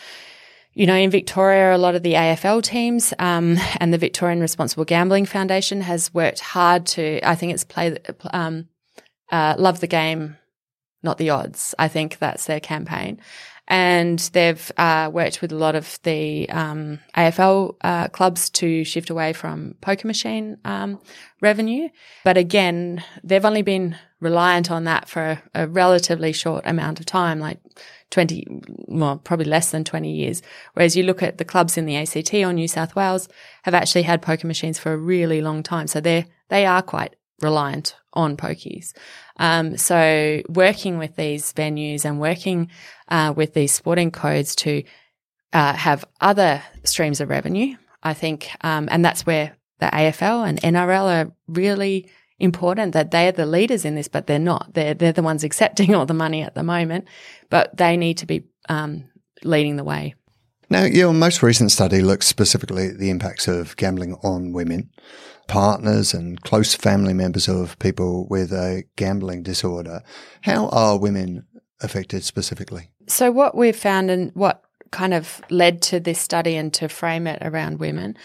you 0.75 0.88
know, 0.88 0.95
in 0.95 1.10
Victoria, 1.10 1.75
a 1.75 1.77
lot 1.77 1.95
of 1.95 2.03
the 2.03 2.13
AFL 2.13 2.63
teams 2.63 3.13
um, 3.19 3.57
and 3.77 3.93
the 3.93 3.98
Victorian 3.98 4.39
Responsible 4.39 4.86
Gambling 4.86 5.25
Foundation 5.25 5.81
has 5.81 6.13
worked 6.13 6.39
hard 6.39 6.86
to. 6.88 7.19
I 7.27 7.36
think 7.36 7.53
it's 7.53 7.63
play, 7.63 7.98
um, 8.31 8.67
uh, 9.31 9.55
love 9.57 9.81
the 9.81 9.88
game, 9.88 10.36
not 11.03 11.17
the 11.17 11.29
odds. 11.29 11.75
I 11.77 11.88
think 11.88 12.17
that's 12.17 12.45
their 12.45 12.60
campaign. 12.60 13.19
And 13.67 14.19
they've 14.33 14.72
uh, 14.77 15.10
worked 15.13 15.41
with 15.41 15.51
a 15.51 15.57
lot 15.57 15.75
of 15.75 15.98
the 16.03 16.50
um, 16.50 17.00
AFL 17.15 17.75
uh, 17.81 18.07
clubs 18.10 18.50
to 18.51 18.83
shift 18.83 19.10
away 19.10 19.31
from 19.31 19.75
poker 19.79 20.05
machine 20.05 20.57
um, 20.65 21.00
revenue. 21.41 21.88
But 22.25 22.38
again, 22.38 23.03
they've 23.24 23.45
only 23.45 23.62
been 23.62 23.95
reliant 24.19 24.69
on 24.69 24.83
that 24.86 25.07
for 25.07 25.22
a, 25.22 25.43
a 25.63 25.67
relatively 25.67 26.33
short 26.33 26.63
amount 26.65 27.00
of 27.00 27.05
time, 27.05 27.39
like 27.39 27.60
20, 28.12 28.45
well, 28.88 29.17
probably 29.17 29.45
less 29.45 29.72
than 29.72 29.86
20 29.86 30.12
years. 30.12 30.41
Whereas 30.74 30.98
you 30.98 31.03
look 31.03 31.24
at 31.24 31.38
the 31.38 31.45
clubs 31.45 31.77
in 31.77 31.86
the 31.86 31.95
ACT 31.95 32.33
or 32.33 32.51
New 32.51 32.67
South 32.67 32.95
Wales 32.95 33.29
have 33.63 33.74
actually 33.74 34.03
had 34.03 34.22
poker 34.22 34.45
machines 34.45 34.77
for 34.77 34.91
a 34.91 34.98
really 34.98 35.41
long 35.41 35.63
time. 35.63 35.88
So 35.88 36.01
they're, 36.01 36.25
they 36.50 36.65
are 36.65 36.81
quite 36.81 37.15
reliant 37.44 37.96
on 38.14 38.38
pokies. 38.38 38.94
Um, 39.38 39.78
so 39.78 40.42
working 40.50 40.98
with 40.98 41.16
these 41.16 41.52
venues 41.54 42.06
and 42.06 42.20
working 42.20 42.70
uh, 43.10 43.34
with 43.36 43.54
these 43.54 43.72
sporting 43.72 44.12
codes 44.12 44.56
to 44.58 44.84
uh, 45.52 45.74
have 45.74 46.06
other 46.22 46.62
streams 46.84 47.22
of 47.22 47.30
revenue, 47.30 47.76
I 48.02 48.14
think, 48.14 48.50
um, 48.62 48.88
and 48.92 49.04
that's 49.04 49.26
where 49.26 49.56
the 49.80 49.88
AFL 49.88 50.48
and 50.48 50.62
NRL 50.62 51.26
are 51.26 51.32
really 51.48 52.10
important. 52.40 52.94
That 52.94 53.12
they 53.12 53.28
are 53.28 53.32
the 53.32 53.46
leaders 53.46 53.86
in 53.86 53.96
this, 53.96 54.08
but 54.08 54.28
they're 54.28 54.40
not. 54.40 54.74
They're 54.74 54.94
they're 54.94 55.12
the 55.12 55.24
ones 55.24 55.44
accepting 55.44 55.94
all 55.96 56.06
the 56.06 56.14
money 56.14 56.42
at 56.42 56.56
the 56.56 56.64
moment, 56.64 57.08
but 57.50 57.76
they 57.78 57.98
need 57.98 58.18
to 58.20 58.26
be 58.26 58.44
um, 58.70 59.10
leading 59.44 59.76
the 59.76 59.84
way. 59.84 60.16
Now, 60.70 60.86
your 60.86 61.14
most 61.14 61.44
recent 61.44 61.72
study 61.72 62.02
looks 62.02 62.26
specifically 62.26 62.88
at 62.88 62.98
the 62.98 63.10
impacts 63.10 63.48
of 63.48 63.76
gambling 63.78 64.16
on 64.24 64.54
women 64.54 64.90
partners 65.48 66.14
and 66.14 66.42
close 66.42 66.74
family 66.74 67.14
members 67.14 67.48
of 67.48 67.78
people 67.80 68.28
with 68.30 68.52
a 68.52 68.84
gambling 68.96 69.44
disorder. 69.44 70.02
How 70.42 70.70
are 70.70 70.98
women 70.98 71.46
affected 71.82 72.24
specifically? 72.24 72.90
So, 73.08 73.32
what 73.32 73.56
we've 73.56 73.76
found 73.76 74.10
and 74.10 74.32
what 74.34 74.64
kind 74.92 75.14
of 75.14 75.42
led 75.50 75.82
to 75.82 76.00
this 76.00 76.20
study 76.20 76.56
and 76.56 76.74
to 76.76 76.88
frame 76.88 77.28
it 77.28 77.40
around 77.42 77.80
women 77.80 78.16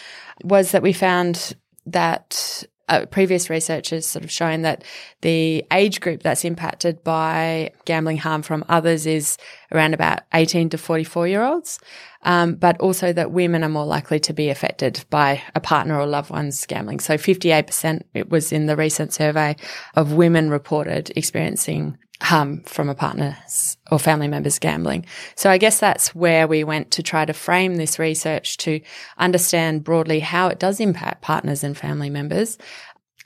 was 0.45 0.73
that 0.73 0.83
we 0.83 0.93
found 0.93 1.55
that 1.87 2.63
uh, 2.89 3.07
previous 3.07 3.51
research 3.51 3.91
has 3.91 4.07
sort 4.07 4.25
of 4.25 4.31
shown 4.31 4.63
that 4.63 4.85
the 5.21 5.65
age 5.73 6.01
group 6.01 6.23
that's 6.23 6.45
impacted 6.45 7.03
by 7.05 7.71
gambling 7.85 8.19
harm 8.19 8.43
from 8.43 8.65
others 8.69 9.07
is 9.07 9.37
around 9.73 9.95
about 9.95 10.21
18 10.35 10.71
to 10.71 10.79
44 10.79 11.29
year 11.29 11.43
olds. 11.43 11.79
Um, 12.25 12.57
but 12.57 12.81
also 12.81 13.13
that 13.13 13.31
women 13.31 13.63
are 13.63 13.69
more 13.69 13.87
likely 13.87 14.19
to 14.21 14.33
be 14.33 14.51
affected 14.51 15.05
by 15.09 15.41
a 15.55 15.61
partner 15.61 16.01
or 16.01 16.05
loved 16.05 16.31
one's 16.31 16.67
gambling. 16.67 16.99
So 16.99 17.15
58% 17.15 18.03
it 18.13 18.29
was 18.29 18.51
in 18.51 18.67
the 18.67 18.77
recent 18.77 19.13
survey 19.13 19.55
of 19.95 20.15
women 20.15 20.51
reported 20.51 21.13
experiencing 21.15 21.97
harm 22.21 22.63
from 22.65 22.89
a 22.89 22.95
partner's 22.95 23.77
or 23.91 23.99
family 23.99 24.29
member's 24.29 24.59
gambling. 24.59 25.07
So 25.37 25.51
I 25.51 25.59
guess 25.59 25.79
that's 25.79 26.15
where 26.15 26.49
we 26.49 26.65
went 26.65 26.91
to 26.93 27.03
try 27.03 27.25
to 27.25 27.33
frame 27.33 27.77
this 27.77 27.99
research 27.99 28.57
to 28.59 28.81
understand 29.19 29.85
broadly 29.85 30.21
how 30.21 30.49
it 30.49 30.59
does 30.59 30.81
impact 30.81 31.23
partners 31.23 31.63
and 31.63 31.77
family 31.77 32.11
members. 32.11 32.59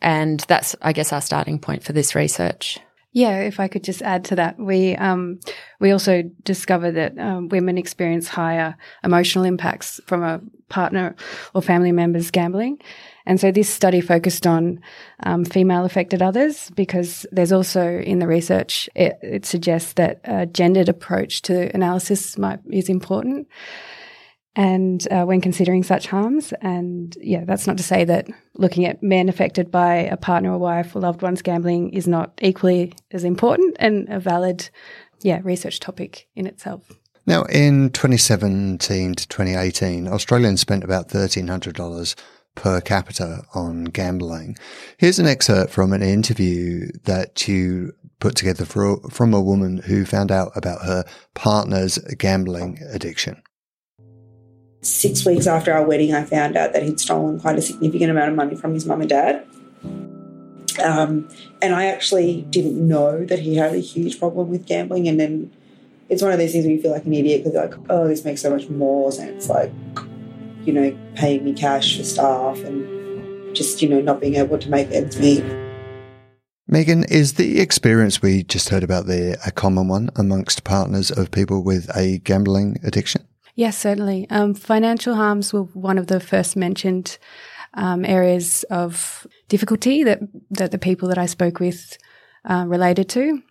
And 0.00 0.40
that's, 0.40 0.76
I 0.82 0.92
guess, 0.92 1.12
our 1.12 1.20
starting 1.20 1.58
point 1.58 1.84
for 1.84 1.92
this 1.92 2.14
research. 2.14 2.78
Yeah, 3.12 3.40
if 3.40 3.60
I 3.60 3.68
could 3.68 3.84
just 3.84 4.00
add 4.02 4.24
to 4.26 4.36
that, 4.36 4.58
we 4.58 4.96
um, 4.96 5.38
we 5.80 5.90
also 5.90 6.22
discovered 6.44 6.92
that 6.92 7.18
um, 7.18 7.50
women 7.50 7.76
experience 7.76 8.26
higher 8.26 8.74
emotional 9.04 9.44
impacts 9.44 10.00
from 10.06 10.22
a 10.22 10.40
partner 10.70 11.14
or 11.54 11.60
family 11.60 11.92
member's 11.92 12.30
gambling, 12.30 12.80
and 13.26 13.40
so 13.40 13.50
this 13.50 13.68
study 13.68 14.00
focused 14.00 14.46
on 14.46 14.80
um, 15.24 15.44
female 15.44 15.84
affected 15.84 16.22
others 16.22 16.70
because 16.70 17.26
there's 17.32 17.52
also 17.52 17.98
in 17.98 18.18
the 18.18 18.26
research 18.26 18.88
it, 18.94 19.18
it 19.22 19.46
suggests 19.46 19.94
that 19.94 20.20
a 20.24 20.46
gendered 20.46 20.88
approach 20.88 21.42
to 21.42 21.74
analysis 21.74 22.36
might, 22.38 22.60
is 22.70 22.88
important 22.88 23.48
and 24.54 25.08
uh, 25.10 25.24
when 25.24 25.40
considering 25.40 25.82
such 25.82 26.06
harms. 26.06 26.52
And 26.60 27.16
yeah, 27.20 27.44
that's 27.44 27.66
not 27.66 27.76
to 27.78 27.82
say 27.82 28.04
that 28.04 28.28
looking 28.54 28.84
at 28.84 29.02
men 29.02 29.28
affected 29.28 29.70
by 29.70 29.94
a 29.94 30.16
partner 30.16 30.52
or 30.52 30.58
wife 30.58 30.94
or 30.94 31.00
loved 31.00 31.22
one's 31.22 31.42
gambling 31.42 31.90
is 31.90 32.06
not 32.06 32.38
equally 32.42 32.92
as 33.12 33.24
important 33.24 33.76
and 33.80 34.08
a 34.08 34.20
valid, 34.20 34.68
yeah, 35.22 35.40
research 35.42 35.80
topic 35.80 36.28
in 36.36 36.46
itself. 36.46 36.90
Now, 37.24 37.44
in 37.44 37.90
2017 37.90 39.14
to 39.14 39.28
2018, 39.28 40.08
Australians 40.08 40.60
spent 40.60 40.82
about 40.82 41.08
$1,300 41.08 42.14
per 42.54 42.80
capita 42.80 43.44
on 43.54 43.84
gambling. 43.84 44.56
Here's 44.98 45.18
an 45.18 45.26
excerpt 45.26 45.72
from 45.72 45.92
an 45.92 46.02
interview 46.02 46.88
that 47.04 47.48
you 47.48 47.92
put 48.20 48.36
together 48.36 48.64
for, 48.64 49.00
from 49.10 49.34
a 49.34 49.40
woman 49.40 49.78
who 49.78 50.04
found 50.04 50.30
out 50.30 50.52
about 50.54 50.84
her 50.84 51.04
partner's 51.34 51.98
gambling 52.18 52.78
addiction 52.90 53.42
six 54.82 55.24
weeks 55.24 55.46
after 55.46 55.72
our 55.72 55.84
wedding, 55.86 56.12
I 56.12 56.24
found 56.24 56.56
out 56.56 56.72
that 56.72 56.82
he'd 56.82 57.00
stolen 57.00 57.40
quite 57.40 57.56
a 57.56 57.62
significant 57.62 58.10
amount 58.10 58.30
of 58.30 58.36
money 58.36 58.56
from 58.56 58.74
his 58.74 58.84
mum 58.84 59.00
and 59.00 59.08
dad. 59.08 59.46
Um, 60.82 61.28
and 61.60 61.74
I 61.74 61.86
actually 61.86 62.42
didn't 62.42 62.86
know 62.86 63.24
that 63.24 63.38
he 63.38 63.56
had 63.56 63.74
a 63.74 63.78
huge 63.78 64.18
problem 64.18 64.50
with 64.50 64.66
gambling. 64.66 65.06
And 65.06 65.18
then 65.18 65.52
it's 66.08 66.22
one 66.22 66.32
of 66.32 66.38
those 66.38 66.52
things 66.52 66.64
where 66.64 66.74
you 66.74 66.82
feel 66.82 66.90
like 66.90 67.04
an 67.04 67.14
idiot 67.14 67.44
because 67.44 67.54
you're 67.54 67.66
like, 67.66 67.90
oh, 67.90 68.08
this 68.08 68.24
makes 68.24 68.42
so 68.42 68.50
much 68.50 68.68
more 68.68 69.12
sense. 69.12 69.48
Like, 69.48 69.72
you 70.64 70.72
know, 70.72 70.96
paying 71.14 71.44
me 71.44 71.52
cash 71.52 71.96
for 71.96 72.04
staff 72.04 72.58
and 72.58 73.54
just, 73.54 73.82
you 73.82 73.88
know, 73.88 74.00
not 74.00 74.20
being 74.20 74.36
able 74.36 74.58
to 74.58 74.70
make 74.70 74.90
ends 74.90 75.18
meet. 75.18 75.44
Megan, 76.68 77.04
is 77.04 77.34
the 77.34 77.60
experience 77.60 78.22
we 78.22 78.44
just 78.44 78.70
heard 78.70 78.82
about 78.82 79.06
there 79.06 79.36
a 79.44 79.50
common 79.50 79.88
one 79.88 80.08
amongst 80.16 80.64
partners 80.64 81.10
of 81.10 81.30
people 81.30 81.62
with 81.62 81.94
a 81.94 82.18
gambling 82.18 82.78
addiction? 82.82 83.26
Yes, 83.54 83.76
certainly. 83.76 84.26
Um, 84.30 84.54
financial 84.54 85.14
harms 85.14 85.52
were 85.52 85.64
one 85.64 85.98
of 85.98 86.06
the 86.06 86.20
first 86.20 86.56
mentioned 86.56 87.18
um, 87.74 88.04
areas 88.04 88.64
of 88.70 89.26
difficulty 89.48 90.02
that 90.04 90.20
that 90.50 90.70
the 90.70 90.78
people 90.78 91.08
that 91.08 91.18
I 91.18 91.26
spoke 91.26 91.60
with 91.60 91.98
uh, 92.44 92.64
related 92.66 93.08
to, 93.10 93.42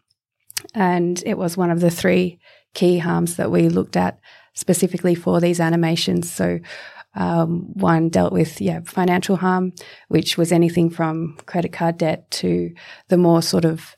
and 0.74 1.22
it 1.26 1.38
was 1.38 1.58
one 1.58 1.70
of 1.70 1.80
the 1.80 1.92
three 1.92 2.40
key 2.74 2.98
harms 2.98 3.36
that 3.36 3.52
we 3.52 3.70
looked 3.70 3.98
at 3.98 4.20
specifically 4.54 5.16
for 5.16 5.40
these 5.40 5.60
animations. 5.60 6.32
So. 6.32 6.60
Um, 7.14 7.74
one 7.74 8.10
dealt 8.10 8.32
with 8.32 8.62
yeah 8.62 8.82
financial 8.86 9.36
harm, 9.36 9.74
which 10.08 10.38
was 10.38 10.52
anything 10.52 10.90
from 10.90 11.38
credit 11.46 11.74
card 11.74 11.98
debt 11.98 12.30
to 12.32 12.74
the 13.10 13.18
more 13.18 13.42
sort 13.42 13.66
of 13.66 13.96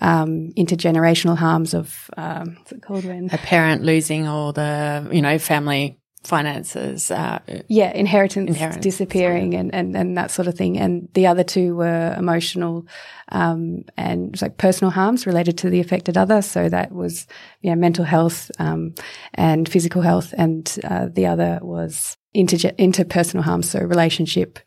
um, 0.00 0.52
intergenerational 0.56 1.36
harms 1.36 1.74
of 1.74 2.10
um, 2.16 2.56
what's 2.56 2.72
it 2.72 2.82
called 2.82 3.04
when 3.04 3.30
a 3.32 3.38
parent 3.38 3.82
losing 3.82 4.26
all 4.26 4.52
the 4.52 5.08
you 5.12 5.22
know 5.22 5.38
family 5.38 5.98
finances. 6.24 7.10
Uh, 7.10 7.38
yeah, 7.68 7.92
inheritance, 7.92 8.48
inheritance 8.48 8.82
disappearing 8.82 9.54
and, 9.54 9.74
and, 9.74 9.96
and 9.96 10.16
that 10.16 10.30
sort 10.30 10.48
of 10.48 10.54
thing. 10.54 10.78
And 10.78 11.08
the 11.14 11.26
other 11.26 11.44
two 11.44 11.76
were 11.76 12.14
emotional 12.18 12.86
um, 13.30 13.84
and 13.96 14.40
like 14.42 14.58
personal 14.58 14.90
harms 14.90 15.26
related 15.26 15.58
to 15.58 15.70
the 15.70 15.80
affected 15.80 16.18
other. 16.18 16.42
So 16.42 16.68
that 16.68 16.92
was 16.92 17.26
yeah, 17.62 17.74
mental 17.74 18.04
health 18.04 18.50
um, 18.58 18.94
and 19.34 19.68
physical 19.68 20.02
health. 20.02 20.34
And 20.36 20.78
uh, 20.84 21.08
the 21.10 21.26
other 21.26 21.60
was 21.62 22.16
inter- 22.34 22.70
interpersonal 22.72 23.42
harms, 23.42 23.70
so 23.70 23.80
relationship 23.80 24.58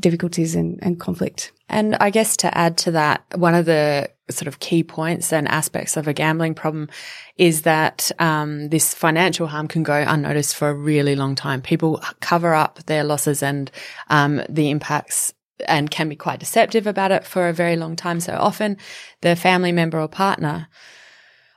difficulties 0.00 0.54
and, 0.54 0.78
and 0.82 0.98
conflict. 0.98 1.52
And 1.68 1.96
I 1.96 2.10
guess 2.10 2.36
to 2.38 2.56
add 2.56 2.76
to 2.78 2.92
that, 2.92 3.24
one 3.34 3.54
of 3.54 3.66
the 3.66 4.10
sort 4.30 4.46
of 4.46 4.60
key 4.60 4.82
points 4.82 5.32
and 5.32 5.48
aspects 5.48 5.96
of 5.96 6.08
a 6.08 6.12
gambling 6.12 6.54
problem 6.54 6.88
is 7.36 7.62
that 7.62 8.10
um, 8.18 8.68
this 8.68 8.94
financial 8.94 9.46
harm 9.46 9.68
can 9.68 9.82
go 9.82 10.04
unnoticed 10.06 10.56
for 10.56 10.70
a 10.70 10.74
really 10.74 11.14
long 11.14 11.34
time. 11.34 11.60
People 11.60 12.02
cover 12.20 12.54
up 12.54 12.82
their 12.86 13.04
losses 13.04 13.42
and 13.42 13.70
um, 14.08 14.42
the 14.48 14.70
impacts 14.70 15.34
and 15.68 15.90
can 15.90 16.08
be 16.08 16.16
quite 16.16 16.40
deceptive 16.40 16.86
about 16.86 17.12
it 17.12 17.24
for 17.24 17.48
a 17.48 17.52
very 17.52 17.76
long 17.76 17.96
time. 17.96 18.20
So 18.20 18.34
often 18.34 18.76
the 19.20 19.36
family 19.36 19.72
member 19.72 20.00
or 20.00 20.08
partner 20.08 20.68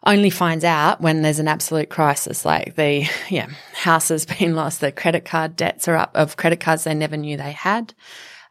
only 0.05 0.29
finds 0.29 0.63
out 0.63 1.01
when 1.01 1.21
there's 1.21 1.39
an 1.39 1.47
absolute 1.47 1.89
crisis, 1.89 2.45
like 2.45 2.75
the 2.75 3.09
yeah 3.29 3.47
house 3.73 4.09
has 4.09 4.25
been 4.25 4.55
lost, 4.61 4.81
the 4.81 4.91
credit 4.91 5.25
card 5.25 5.55
debts 5.55 5.87
are 5.87 5.95
up 5.95 6.11
of 6.15 6.37
credit 6.37 6.59
cards 6.59 6.83
they 6.83 6.93
never 6.93 7.17
knew 7.17 7.37
they 7.37 7.51
had. 7.51 7.93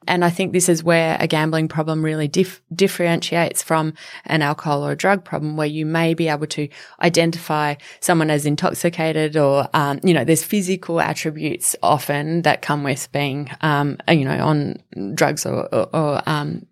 And 0.07 0.25
I 0.25 0.31
think 0.31 0.53
this 0.53 0.69
is 0.69 0.85
where 0.85 1.17
a 1.19 1.27
gambling 1.27 1.69
problem 1.69 2.05
really 2.05 2.29
dif- 2.29 2.61
differentiates 2.75 3.63
from 3.63 3.95
an 4.27 4.43
alcohol 4.43 4.85
or 4.85 4.93
a 4.93 4.97
drug 4.97 5.25
problem, 5.25 5.57
where 5.57 5.67
you 5.67 5.87
may 5.87 6.15
be 6.15 6.29
able 6.29 6.47
to 6.49 6.69
identify 7.01 7.77
someone 8.01 8.31
as 8.31 8.47
intoxicated 8.47 9.37
or, 9.37 9.69
um, 9.73 10.01
you 10.03 10.15
know, 10.15 10.25
there's 10.25 10.45
physical 10.45 11.01
attributes 11.01 11.75
often 11.83 12.43
that 12.43 12.63
come 12.63 12.83
with 12.83 13.11
being, 13.13 13.51
um, 13.63 13.97
you 14.09 14.25
know, 14.25 14.45
on 14.45 14.77
drugs 15.15 15.47
or, 15.47 15.75
or, 15.75 15.89
or 15.97 16.23
um, 16.27 16.67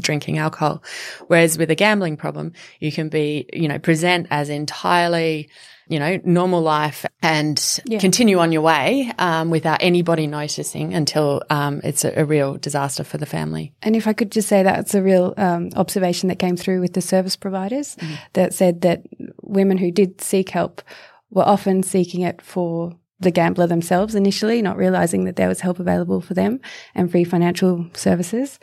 drinking 0.00 0.38
alcohol. 0.38 0.82
Whereas 1.28 1.58
with 1.58 1.70
a 1.70 1.74
gambling 1.74 2.16
problem, 2.16 2.52
you 2.80 2.92
can 2.92 3.08
be, 3.08 3.48
you 3.52 3.68
know, 3.68 3.78
present 3.78 4.26
as 4.30 4.48
entirely, 4.48 5.48
you 5.88 5.98
know, 5.98 6.20
normal 6.24 6.60
life 6.60 7.06
and 7.22 7.80
yeah. 7.86 7.98
continue 7.98 8.38
on 8.38 8.52
your 8.52 8.62
way 8.62 9.12
um, 9.18 9.50
without 9.50 9.78
anybody 9.80 10.26
noticing 10.26 10.94
until 10.94 11.42
um, 11.48 11.80
it's 11.84 12.04
a, 12.04 12.12
a, 12.20 12.24
real 12.24 12.56
disaster 12.56 13.04
for 13.04 13.18
the 13.18 13.26
family. 13.26 13.72
And 13.82 13.96
if 13.96 14.06
I 14.06 14.12
could 14.12 14.32
just 14.32 14.48
say 14.48 14.62
that 14.62 14.80
it's 14.80 14.94
a 14.94 15.02
real 15.02 15.32
um, 15.36 15.70
observation 15.76 16.28
that 16.28 16.38
came 16.38 16.56
through 16.56 16.80
with 16.80 16.92
the 16.92 17.00
service 17.00 17.36
providers 17.36 17.96
mm. 17.96 18.18
that 18.34 18.52
said 18.52 18.82
that 18.82 19.04
women 19.42 19.78
who 19.78 19.90
did 19.90 20.20
seek 20.20 20.50
help 20.50 20.82
were 21.30 21.44
often 21.46 21.82
seeking 21.82 22.22
it 22.22 22.42
for 22.42 22.92
the 23.18 23.30
gambler 23.30 23.66
themselves 23.66 24.14
initially, 24.14 24.60
not 24.60 24.76
realizing 24.76 25.24
that 25.24 25.36
there 25.36 25.48
was 25.48 25.60
help 25.60 25.78
available 25.78 26.20
for 26.20 26.34
them 26.34 26.60
and 26.94 27.10
free 27.10 27.24
financial 27.24 27.86
services 27.94 28.58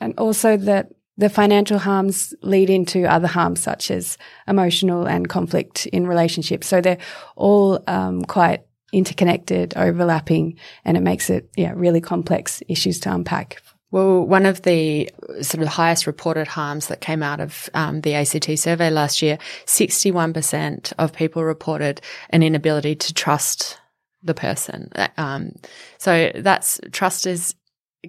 and 0.00 0.14
also 0.18 0.56
that 0.56 0.88
the 1.16 1.28
financial 1.28 1.78
harms 1.78 2.32
lead 2.42 2.70
into 2.70 3.04
other 3.04 3.26
harms 3.26 3.60
such 3.60 3.90
as 3.90 4.16
emotional 4.46 5.06
and 5.06 5.28
conflict 5.28 5.86
in 5.86 6.06
relationships. 6.06 6.68
So 6.68 6.80
they're 6.80 6.98
all 7.34 7.82
um, 7.88 8.24
quite 8.24 8.62
interconnected, 8.92 9.76
overlapping, 9.76 10.58
and 10.84 10.96
it 10.96 11.02
makes 11.02 11.28
it 11.28 11.50
yeah 11.56 11.72
really 11.74 12.00
complex 12.00 12.62
issues 12.68 13.00
to 13.00 13.12
unpack. 13.12 13.60
Well, 13.90 14.26
one 14.26 14.44
of 14.44 14.62
the 14.62 15.10
sort 15.40 15.62
of 15.62 15.68
highest 15.68 16.06
reported 16.06 16.46
harms 16.46 16.88
that 16.88 17.00
came 17.00 17.22
out 17.22 17.40
of 17.40 17.70
um, 17.72 18.02
the 18.02 18.14
ACT 18.14 18.58
survey 18.58 18.90
last 18.90 19.22
year, 19.22 19.38
61% 19.64 20.92
of 20.98 21.12
people 21.14 21.42
reported 21.42 22.02
an 22.28 22.42
inability 22.42 22.94
to 22.96 23.14
trust 23.14 23.78
the 24.22 24.34
person. 24.34 24.90
Um, 25.16 25.52
so 25.96 26.30
that's 26.34 26.80
trust 26.92 27.26
is 27.26 27.54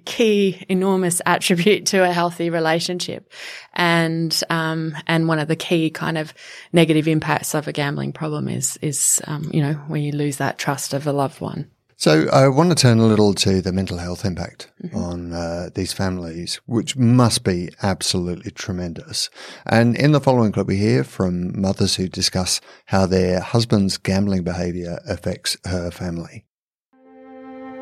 key, 0.04 0.64
enormous 0.68 1.20
attribute 1.26 1.86
to 1.86 2.02
a 2.02 2.12
healthy 2.12 2.50
relationship, 2.50 3.32
and 3.74 4.38
um, 4.48 4.96
and 5.06 5.28
one 5.28 5.38
of 5.38 5.48
the 5.48 5.56
key 5.56 5.90
kind 5.90 6.18
of 6.18 6.32
negative 6.72 7.08
impacts 7.08 7.54
of 7.54 7.68
a 7.68 7.72
gambling 7.72 8.12
problem 8.12 8.48
is 8.48 8.78
is 8.82 9.20
um, 9.26 9.50
you 9.52 9.62
know 9.62 9.74
when 9.88 10.02
you 10.02 10.12
lose 10.12 10.36
that 10.36 10.58
trust 10.58 10.94
of 10.94 11.06
a 11.06 11.12
loved 11.12 11.40
one. 11.40 11.70
So 11.96 12.28
I 12.32 12.48
want 12.48 12.70
to 12.70 12.74
turn 12.74 12.98
a 12.98 13.04
little 13.04 13.34
to 13.34 13.60
the 13.60 13.74
mental 13.74 13.98
health 13.98 14.24
impact 14.24 14.72
mm-hmm. 14.82 14.96
on 14.96 15.32
uh, 15.34 15.68
these 15.74 15.92
families, 15.92 16.58
which 16.64 16.96
must 16.96 17.44
be 17.44 17.68
absolutely 17.82 18.52
tremendous. 18.52 19.28
And 19.66 19.94
in 19.96 20.12
the 20.12 20.20
following 20.20 20.50
clip, 20.50 20.66
we 20.66 20.78
hear 20.78 21.04
from 21.04 21.60
mothers 21.60 21.96
who 21.96 22.08
discuss 22.08 22.62
how 22.86 23.04
their 23.04 23.40
husband's 23.40 23.98
gambling 23.98 24.44
behaviour 24.44 24.98
affects 25.06 25.58
her 25.66 25.90
family. 25.90 26.46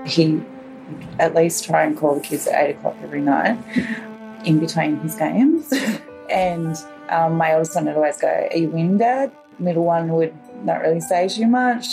He 0.05 0.43
at 1.19 1.35
least 1.35 1.65
try 1.65 1.85
and 1.85 1.97
call 1.97 2.15
the 2.15 2.21
kids 2.21 2.47
at 2.47 2.63
eight 2.63 2.77
o'clock 2.77 2.97
every 3.03 3.21
night 3.21 3.59
in 4.45 4.59
between 4.59 4.99
his 5.01 5.15
games. 5.15 5.73
and 6.31 6.77
um, 7.09 7.37
my 7.37 7.53
oldest 7.53 7.73
son 7.73 7.87
would 7.87 7.97
always 7.97 8.19
go, 8.19 8.29
Are 8.29 8.57
you 8.57 8.69
winning, 8.69 8.99
Dad? 8.99 9.33
Middle 9.59 9.85
one 9.85 10.09
would 10.13 10.35
not 10.65 10.81
really 10.81 11.01
say 11.01 11.29
too 11.29 11.47
much. 11.47 11.87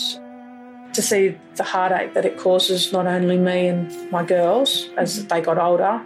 To 0.94 1.02
see 1.02 1.38
the 1.56 1.64
heartache 1.64 2.14
that 2.14 2.26
it 2.26 2.38
causes 2.38 2.94
not 2.94 3.06
only 3.06 3.38
me 3.38 3.68
and 3.68 4.12
my 4.12 4.24
girls 4.24 4.90
as 4.98 5.26
they 5.26 5.42
got 5.42 5.58
older, 5.58 6.02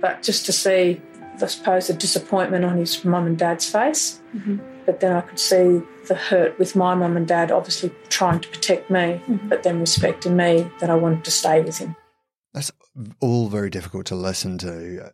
but 0.00 0.22
just 0.22 0.46
to 0.46 0.52
see, 0.52 1.00
I 1.42 1.46
suppose, 1.46 1.88
the 1.88 1.94
disappointment 1.94 2.64
on 2.64 2.76
his 2.76 3.04
mum 3.04 3.26
and 3.26 3.36
dad's 3.36 3.68
face. 3.68 4.20
Mm-hmm. 4.36 4.58
But 4.86 5.00
then 5.00 5.16
I 5.16 5.22
could 5.22 5.38
see 5.38 5.82
the 6.06 6.14
hurt 6.14 6.58
with 6.58 6.76
my 6.76 6.94
mum 6.94 7.16
and 7.16 7.26
dad, 7.26 7.50
obviously 7.50 7.90
trying 8.08 8.40
to 8.40 8.48
protect 8.48 8.90
me, 8.90 9.20
mm-hmm. 9.26 9.48
but 9.48 9.62
then 9.62 9.80
respecting 9.80 10.36
me 10.36 10.70
that 10.80 10.90
I 10.90 10.94
wanted 10.94 11.24
to 11.24 11.30
stay 11.30 11.60
with 11.60 11.78
him. 11.78 11.96
All 13.20 13.48
very 13.48 13.70
difficult 13.70 14.06
to 14.06 14.14
listen 14.14 14.58
to. 14.58 15.12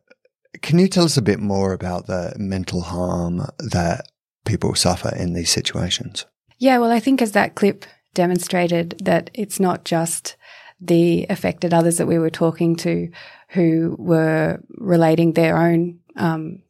Can 0.63 0.79
you 0.79 0.89
tell 0.89 1.05
us 1.05 1.17
a 1.17 1.23
bit 1.23 1.41
more 1.41 1.73
about 1.73 2.07
the 2.07 2.35
mental 2.39 2.81
harm 2.81 3.47
that 3.59 4.09
people 4.45 4.75
suffer 4.75 5.15
in 5.15 5.35
these 5.35 5.51
situations? 5.51 6.25
Yeah, 6.59 6.79
well, 6.79 6.91
I 6.91 7.01
think 7.01 7.21
as 7.21 7.33
that 7.33 7.55
clip 7.55 7.85
demonstrated, 8.15 8.99
that 9.05 9.31
it's 9.35 9.61
not 9.61 9.85
just 9.85 10.37
the 10.81 11.27
affected 11.29 11.75
others 11.75 11.99
that 11.99 12.07
we 12.07 12.19
were 12.19 12.31
talking 12.31 12.77
to 12.77 13.11
who 13.49 13.97
were 13.99 14.61
relating 14.71 15.33
their 15.33 15.57
own, 15.57 16.01
um, 16.17 16.63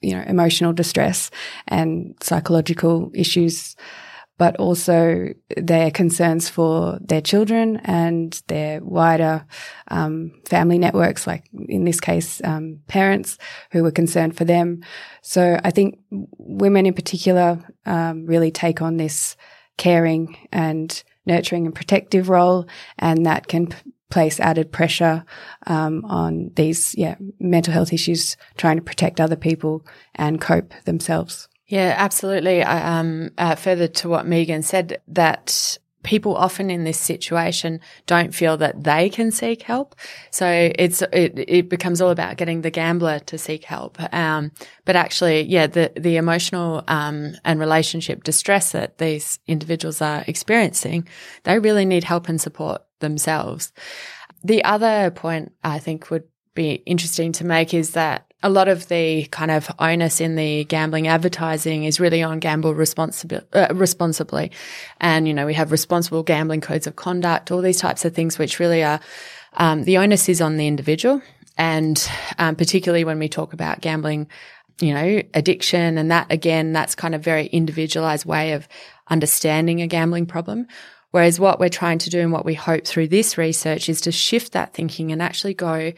you 0.00 0.14
know, 0.14 0.22
emotional 0.26 0.72
distress 0.72 1.30
and 1.68 2.14
psychological 2.20 3.10
issues 3.14 3.76
but 4.42 4.56
also 4.56 5.28
their 5.56 5.92
concerns 5.92 6.48
for 6.48 6.98
their 7.00 7.20
children 7.20 7.76
and 7.84 8.42
their 8.48 8.82
wider 8.82 9.46
um, 9.86 10.32
family 10.46 10.78
networks, 10.78 11.28
like 11.28 11.48
in 11.68 11.84
this 11.84 12.00
case, 12.00 12.40
um, 12.42 12.80
parents 12.88 13.38
who 13.70 13.84
were 13.84 13.92
concerned 13.92 14.36
for 14.36 14.44
them. 14.44 14.82
So 15.22 15.60
I 15.62 15.70
think 15.70 16.00
women 16.10 16.86
in 16.86 16.94
particular 16.94 17.60
um, 17.86 18.26
really 18.26 18.50
take 18.50 18.82
on 18.82 18.96
this 18.96 19.36
caring 19.76 20.36
and 20.50 21.04
nurturing 21.24 21.66
and 21.66 21.74
protective 21.74 22.28
role, 22.28 22.66
and 22.98 23.24
that 23.26 23.46
can 23.46 23.68
p- 23.68 23.76
place 24.10 24.40
added 24.40 24.72
pressure 24.72 25.24
um, 25.68 26.04
on 26.06 26.50
these 26.56 26.96
yeah 26.96 27.14
mental 27.38 27.72
health 27.72 27.92
issues, 27.92 28.36
trying 28.56 28.78
to 28.78 28.82
protect 28.82 29.20
other 29.20 29.36
people 29.36 29.86
and 30.16 30.40
cope 30.40 30.74
themselves. 30.84 31.48
Yeah, 31.72 31.94
absolutely. 31.96 32.62
I, 32.62 32.98
um, 32.98 33.30
uh, 33.38 33.54
further 33.54 33.88
to 33.88 34.08
what 34.10 34.26
Megan 34.26 34.62
said, 34.62 35.00
that 35.08 35.78
people 36.02 36.36
often 36.36 36.70
in 36.70 36.84
this 36.84 37.00
situation 37.00 37.80
don't 38.06 38.34
feel 38.34 38.58
that 38.58 38.84
they 38.84 39.08
can 39.08 39.30
seek 39.30 39.62
help. 39.62 39.94
So 40.30 40.70
it's, 40.78 41.00
it, 41.00 41.32
it 41.48 41.70
becomes 41.70 42.02
all 42.02 42.10
about 42.10 42.36
getting 42.36 42.60
the 42.60 42.68
gambler 42.68 43.20
to 43.20 43.38
seek 43.38 43.64
help. 43.64 43.96
Um, 44.12 44.52
but 44.84 44.96
actually, 44.96 45.44
yeah, 45.44 45.66
the, 45.66 45.90
the 45.96 46.18
emotional, 46.18 46.84
um, 46.88 47.36
and 47.42 47.58
relationship 47.58 48.22
distress 48.22 48.72
that 48.72 48.98
these 48.98 49.38
individuals 49.46 50.02
are 50.02 50.24
experiencing, 50.26 51.08
they 51.44 51.58
really 51.58 51.86
need 51.86 52.04
help 52.04 52.28
and 52.28 52.38
support 52.38 52.82
themselves. 53.00 53.72
The 54.44 54.62
other 54.64 55.10
point 55.10 55.52
I 55.64 55.78
think 55.78 56.10
would 56.10 56.24
be 56.54 56.82
interesting 56.84 57.32
to 57.32 57.46
make 57.46 57.72
is 57.72 57.92
that 57.92 58.31
a 58.42 58.50
lot 58.50 58.68
of 58.68 58.88
the 58.88 59.24
kind 59.26 59.50
of 59.50 59.70
onus 59.78 60.20
in 60.20 60.34
the 60.34 60.64
gambling 60.64 61.08
advertising 61.08 61.84
is 61.84 62.00
really 62.00 62.22
on 62.22 62.38
gamble 62.38 62.74
responsibi- 62.74 63.44
uh, 63.52 63.72
responsibly. 63.74 64.50
And, 65.00 65.28
you 65.28 65.34
know, 65.34 65.46
we 65.46 65.54
have 65.54 65.70
responsible 65.70 66.22
gambling 66.22 66.60
codes 66.60 66.86
of 66.86 66.96
conduct, 66.96 67.50
all 67.50 67.60
these 67.60 67.78
types 67.78 68.04
of 68.04 68.14
things, 68.14 68.38
which 68.38 68.58
really 68.58 68.82
are, 68.82 69.00
um, 69.54 69.84
the 69.84 69.98
onus 69.98 70.28
is 70.28 70.40
on 70.40 70.56
the 70.56 70.66
individual. 70.66 71.22
And, 71.56 72.08
um, 72.38 72.56
particularly 72.56 73.04
when 73.04 73.18
we 73.18 73.28
talk 73.28 73.52
about 73.52 73.80
gambling, 73.80 74.26
you 74.80 74.94
know, 74.94 75.22
addiction 75.34 75.98
and 75.98 76.10
that 76.10 76.26
again, 76.30 76.72
that's 76.72 76.94
kind 76.94 77.14
of 77.14 77.22
very 77.22 77.46
individualized 77.46 78.24
way 78.26 78.52
of 78.52 78.66
understanding 79.08 79.82
a 79.82 79.86
gambling 79.86 80.26
problem. 80.26 80.66
Whereas 81.12 81.38
what 81.38 81.60
we're 81.60 81.68
trying 81.68 81.98
to 81.98 82.10
do 82.10 82.20
and 82.20 82.32
what 82.32 82.46
we 82.46 82.54
hope 82.54 82.86
through 82.86 83.08
this 83.08 83.36
research 83.36 83.88
is 83.88 84.00
to 84.00 84.12
shift 84.12 84.52
that 84.52 84.72
thinking 84.72 85.12
and 85.12 85.22
actually 85.22 85.54
go 85.54 85.92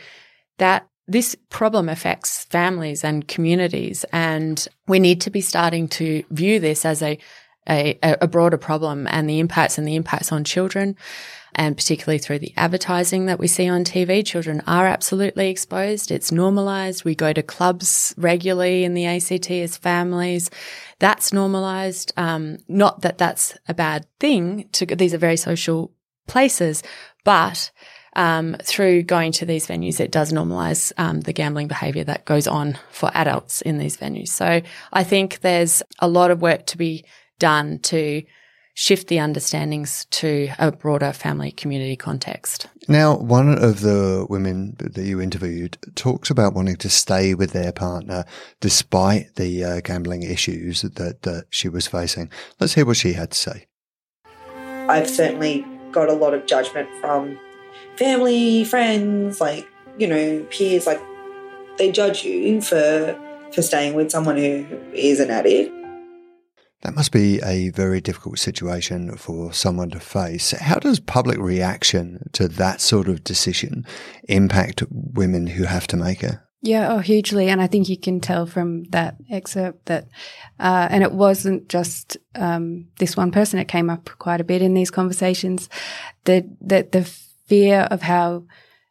that 0.58 0.88
this 1.06 1.36
problem 1.50 1.88
affects 1.88 2.44
families 2.44 3.04
and 3.04 3.28
communities, 3.28 4.04
and 4.12 4.66
we 4.88 4.98
need 4.98 5.20
to 5.22 5.30
be 5.30 5.40
starting 5.40 5.88
to 5.88 6.24
view 6.30 6.60
this 6.60 6.84
as 6.84 7.02
a, 7.02 7.18
a, 7.68 7.98
a 8.02 8.28
broader 8.28 8.56
problem 8.56 9.06
and 9.08 9.28
the 9.28 9.40
impacts 9.40 9.76
and 9.78 9.86
the 9.86 9.96
impacts 9.96 10.32
on 10.32 10.44
children. 10.44 10.96
And 11.56 11.76
particularly 11.76 12.18
through 12.18 12.40
the 12.40 12.52
advertising 12.56 13.26
that 13.26 13.38
we 13.38 13.46
see 13.46 13.68
on 13.68 13.84
TV, 13.84 14.26
children 14.26 14.60
are 14.66 14.86
absolutely 14.86 15.50
exposed. 15.50 16.10
It's 16.10 16.32
normalized. 16.32 17.04
We 17.04 17.14
go 17.14 17.32
to 17.32 17.44
clubs 17.44 18.12
regularly 18.16 18.82
in 18.82 18.94
the 18.94 19.06
ACT 19.06 19.50
as 19.52 19.76
families. 19.76 20.50
That's 20.98 21.32
normalized. 21.32 22.12
Um, 22.16 22.58
not 22.66 23.02
that 23.02 23.18
that's 23.18 23.56
a 23.68 23.74
bad 23.74 24.06
thing. 24.18 24.68
To, 24.72 24.86
these 24.86 25.14
are 25.14 25.18
very 25.18 25.36
social 25.36 25.92
places, 26.26 26.82
but 27.22 27.70
um, 28.16 28.56
through 28.62 29.02
going 29.02 29.32
to 29.32 29.46
these 29.46 29.66
venues, 29.66 30.00
it 30.00 30.10
does 30.10 30.32
normalize 30.32 30.92
um, 30.98 31.20
the 31.20 31.32
gambling 31.32 31.68
behavior 31.68 32.04
that 32.04 32.24
goes 32.24 32.46
on 32.46 32.78
for 32.90 33.10
adults 33.14 33.60
in 33.62 33.78
these 33.78 33.96
venues. 33.96 34.28
So 34.28 34.62
I 34.92 35.04
think 35.04 35.40
there's 35.40 35.82
a 35.98 36.08
lot 36.08 36.30
of 36.30 36.42
work 36.42 36.66
to 36.66 36.78
be 36.78 37.04
done 37.38 37.78
to 37.80 38.22
shift 38.76 39.06
the 39.06 39.20
understandings 39.20 40.04
to 40.06 40.48
a 40.58 40.72
broader 40.72 41.12
family 41.12 41.52
community 41.52 41.94
context. 41.94 42.66
Now, 42.88 43.16
one 43.16 43.56
of 43.56 43.80
the 43.80 44.26
women 44.28 44.76
that 44.78 45.04
you 45.04 45.20
interviewed 45.20 45.78
talks 45.94 46.28
about 46.28 46.54
wanting 46.54 46.76
to 46.76 46.90
stay 46.90 47.34
with 47.34 47.52
their 47.52 47.72
partner 47.72 48.24
despite 48.60 49.36
the 49.36 49.64
uh, 49.64 49.80
gambling 49.80 50.24
issues 50.24 50.82
that, 50.82 51.22
that 51.22 51.44
she 51.50 51.68
was 51.68 51.86
facing. 51.86 52.30
Let's 52.58 52.74
hear 52.74 52.84
what 52.84 52.96
she 52.96 53.12
had 53.12 53.30
to 53.30 53.38
say. 53.38 53.66
I've 54.88 55.08
certainly 55.08 55.64
got 55.92 56.08
a 56.08 56.12
lot 56.12 56.34
of 56.34 56.44
judgment 56.46 56.88
from 57.00 57.38
family, 57.96 58.64
friends, 58.64 59.40
like, 59.40 59.66
you 59.98 60.06
know, 60.06 60.44
peers, 60.50 60.86
like 60.86 61.00
they 61.78 61.90
judge 61.90 62.24
you 62.24 62.60
for 62.60 63.18
for 63.52 63.62
staying 63.62 63.94
with 63.94 64.10
someone 64.10 64.36
who 64.36 64.66
is 64.92 65.20
an 65.20 65.30
addict. 65.30 65.72
That 66.82 66.94
must 66.94 67.12
be 67.12 67.40
a 67.42 67.70
very 67.70 68.00
difficult 68.02 68.38
situation 68.38 69.16
for 69.16 69.54
someone 69.54 69.88
to 69.90 70.00
face. 70.00 70.50
How 70.50 70.78
does 70.78 71.00
public 71.00 71.38
reaction 71.38 72.28
to 72.32 72.46
that 72.48 72.82
sort 72.82 73.08
of 73.08 73.24
decision 73.24 73.86
impact 74.28 74.82
women 74.90 75.46
who 75.46 75.64
have 75.64 75.86
to 75.88 75.96
make 75.96 76.22
it? 76.22 76.34
Yeah, 76.60 76.92
oh, 76.92 76.98
hugely. 76.98 77.48
And 77.48 77.60
I 77.60 77.68
think 77.68 77.88
you 77.88 77.98
can 77.98 78.20
tell 78.20 78.46
from 78.46 78.84
that 78.84 79.16
excerpt 79.30 79.86
that, 79.86 80.08
uh, 80.58 80.88
and 80.90 81.02
it 81.02 81.12
wasn't 81.12 81.68
just 81.68 82.16
um, 82.34 82.88
this 82.98 83.16
one 83.16 83.30
person, 83.30 83.58
it 83.58 83.68
came 83.68 83.88
up 83.88 84.10
quite 84.18 84.40
a 84.40 84.44
bit 84.44 84.62
in 84.62 84.74
these 84.74 84.90
conversations, 84.90 85.68
that, 86.24 86.44
that 86.62 86.92
the 86.92 87.10
fear 87.46 87.86
of 87.90 88.02
how 88.02 88.44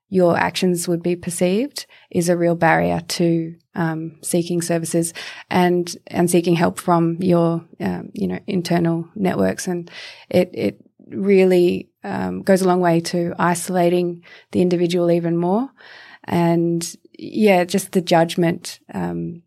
your 0.09 0.37
actions 0.37 0.87
would 0.87 1.01
be 1.01 1.15
perceived 1.15 1.87
is 2.11 2.29
a 2.29 2.37
real 2.37 2.53
barrier 2.53 3.01
to 3.07 3.55
um, 3.73 4.15
seeking 4.21 4.61
services 4.61 5.11
and 5.49 5.97
and 6.05 6.29
seeking 6.29 6.55
help 6.55 6.79
from 6.79 7.17
your 7.19 7.65
um, 7.79 8.11
you 8.13 8.27
know 8.27 8.39
internal 8.45 9.09
networks 9.15 9.67
and 9.67 9.89
it 10.29 10.51
it 10.53 10.79
really 11.07 11.89
um, 12.03 12.43
goes 12.43 12.61
a 12.61 12.67
long 12.67 12.79
way 12.79 12.99
to 12.99 13.33
isolating 13.39 14.23
the 14.51 14.61
individual 14.61 15.09
even 15.09 15.35
more 15.35 15.67
and 16.25 16.95
yeah 17.17 17.63
just 17.63 17.93
the 17.93 18.01
judgment 18.01 18.79
um, 18.93 19.41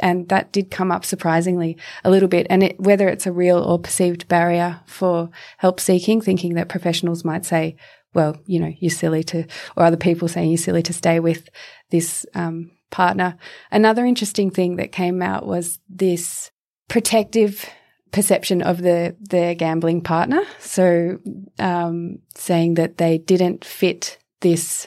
and 0.00 0.28
that 0.28 0.52
did 0.52 0.70
come 0.70 0.90
up 0.90 1.04
surprisingly 1.04 1.76
a 2.04 2.10
little 2.10 2.28
bit. 2.28 2.46
And 2.48 2.62
it, 2.62 2.80
whether 2.80 3.08
it's 3.08 3.26
a 3.26 3.32
real 3.32 3.58
or 3.58 3.78
perceived 3.78 4.26
barrier 4.26 4.80
for 4.86 5.28
help 5.58 5.80
seeking, 5.80 6.20
thinking 6.20 6.54
that 6.54 6.68
professionals 6.68 7.24
might 7.24 7.44
say, 7.44 7.76
well, 8.14 8.36
you 8.46 8.60
know, 8.60 8.72
you're 8.78 8.90
silly 8.90 9.22
to, 9.24 9.46
or 9.76 9.84
other 9.84 9.96
people 9.96 10.28
saying 10.28 10.50
you're 10.50 10.58
silly 10.58 10.82
to 10.82 10.92
stay 10.92 11.20
with 11.20 11.48
this 11.90 12.26
um, 12.34 12.70
partner. 12.90 13.36
Another 13.70 14.04
interesting 14.04 14.50
thing 14.50 14.76
that 14.76 14.92
came 14.92 15.22
out 15.22 15.46
was 15.46 15.78
this 15.88 16.50
protective 16.88 17.68
perception 18.10 18.60
of 18.62 18.82
the 18.82 19.16
their 19.18 19.54
gambling 19.54 20.02
partner. 20.02 20.42
So, 20.58 21.18
um, 21.58 22.18
saying 22.36 22.74
that 22.74 22.98
they 22.98 23.18
didn't 23.18 23.64
fit 23.64 24.18
this 24.40 24.86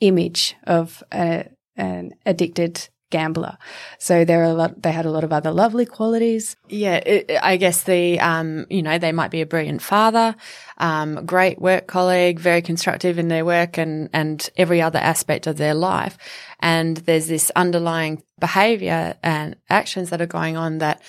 image 0.00 0.54
of 0.64 1.02
a, 1.12 1.48
an 1.76 2.12
addicted 2.26 2.88
gambler. 3.10 3.56
So 3.98 4.24
there 4.24 4.40
are 4.40 4.50
a 4.50 4.54
lot, 4.54 4.82
they 4.82 4.92
had 4.92 5.06
a 5.06 5.10
lot 5.10 5.24
of 5.24 5.32
other 5.32 5.50
lovely 5.50 5.86
qualities. 5.86 6.56
Yeah. 6.68 6.96
It, 6.96 7.38
I 7.42 7.56
guess 7.56 7.84
the, 7.84 8.20
um, 8.20 8.66
you 8.68 8.82
know, 8.82 8.98
they 8.98 9.12
might 9.12 9.30
be 9.30 9.40
a 9.40 9.46
brilliant 9.46 9.82
father, 9.82 10.34
um, 10.78 11.24
great 11.26 11.60
work 11.60 11.86
colleague, 11.86 12.40
very 12.40 12.62
constructive 12.62 13.18
in 13.18 13.28
their 13.28 13.44
work 13.44 13.78
and, 13.78 14.10
and 14.12 14.48
every 14.56 14.82
other 14.82 14.98
aspect 14.98 15.46
of 15.46 15.56
their 15.56 15.74
life. 15.74 16.18
And 16.60 16.96
there's 16.98 17.28
this 17.28 17.52
underlying 17.54 18.22
behavior 18.38 19.16
and 19.22 19.56
actions 19.70 20.10
that 20.10 20.20
are 20.20 20.26
going 20.26 20.56
on 20.56 20.78
that 20.78 21.00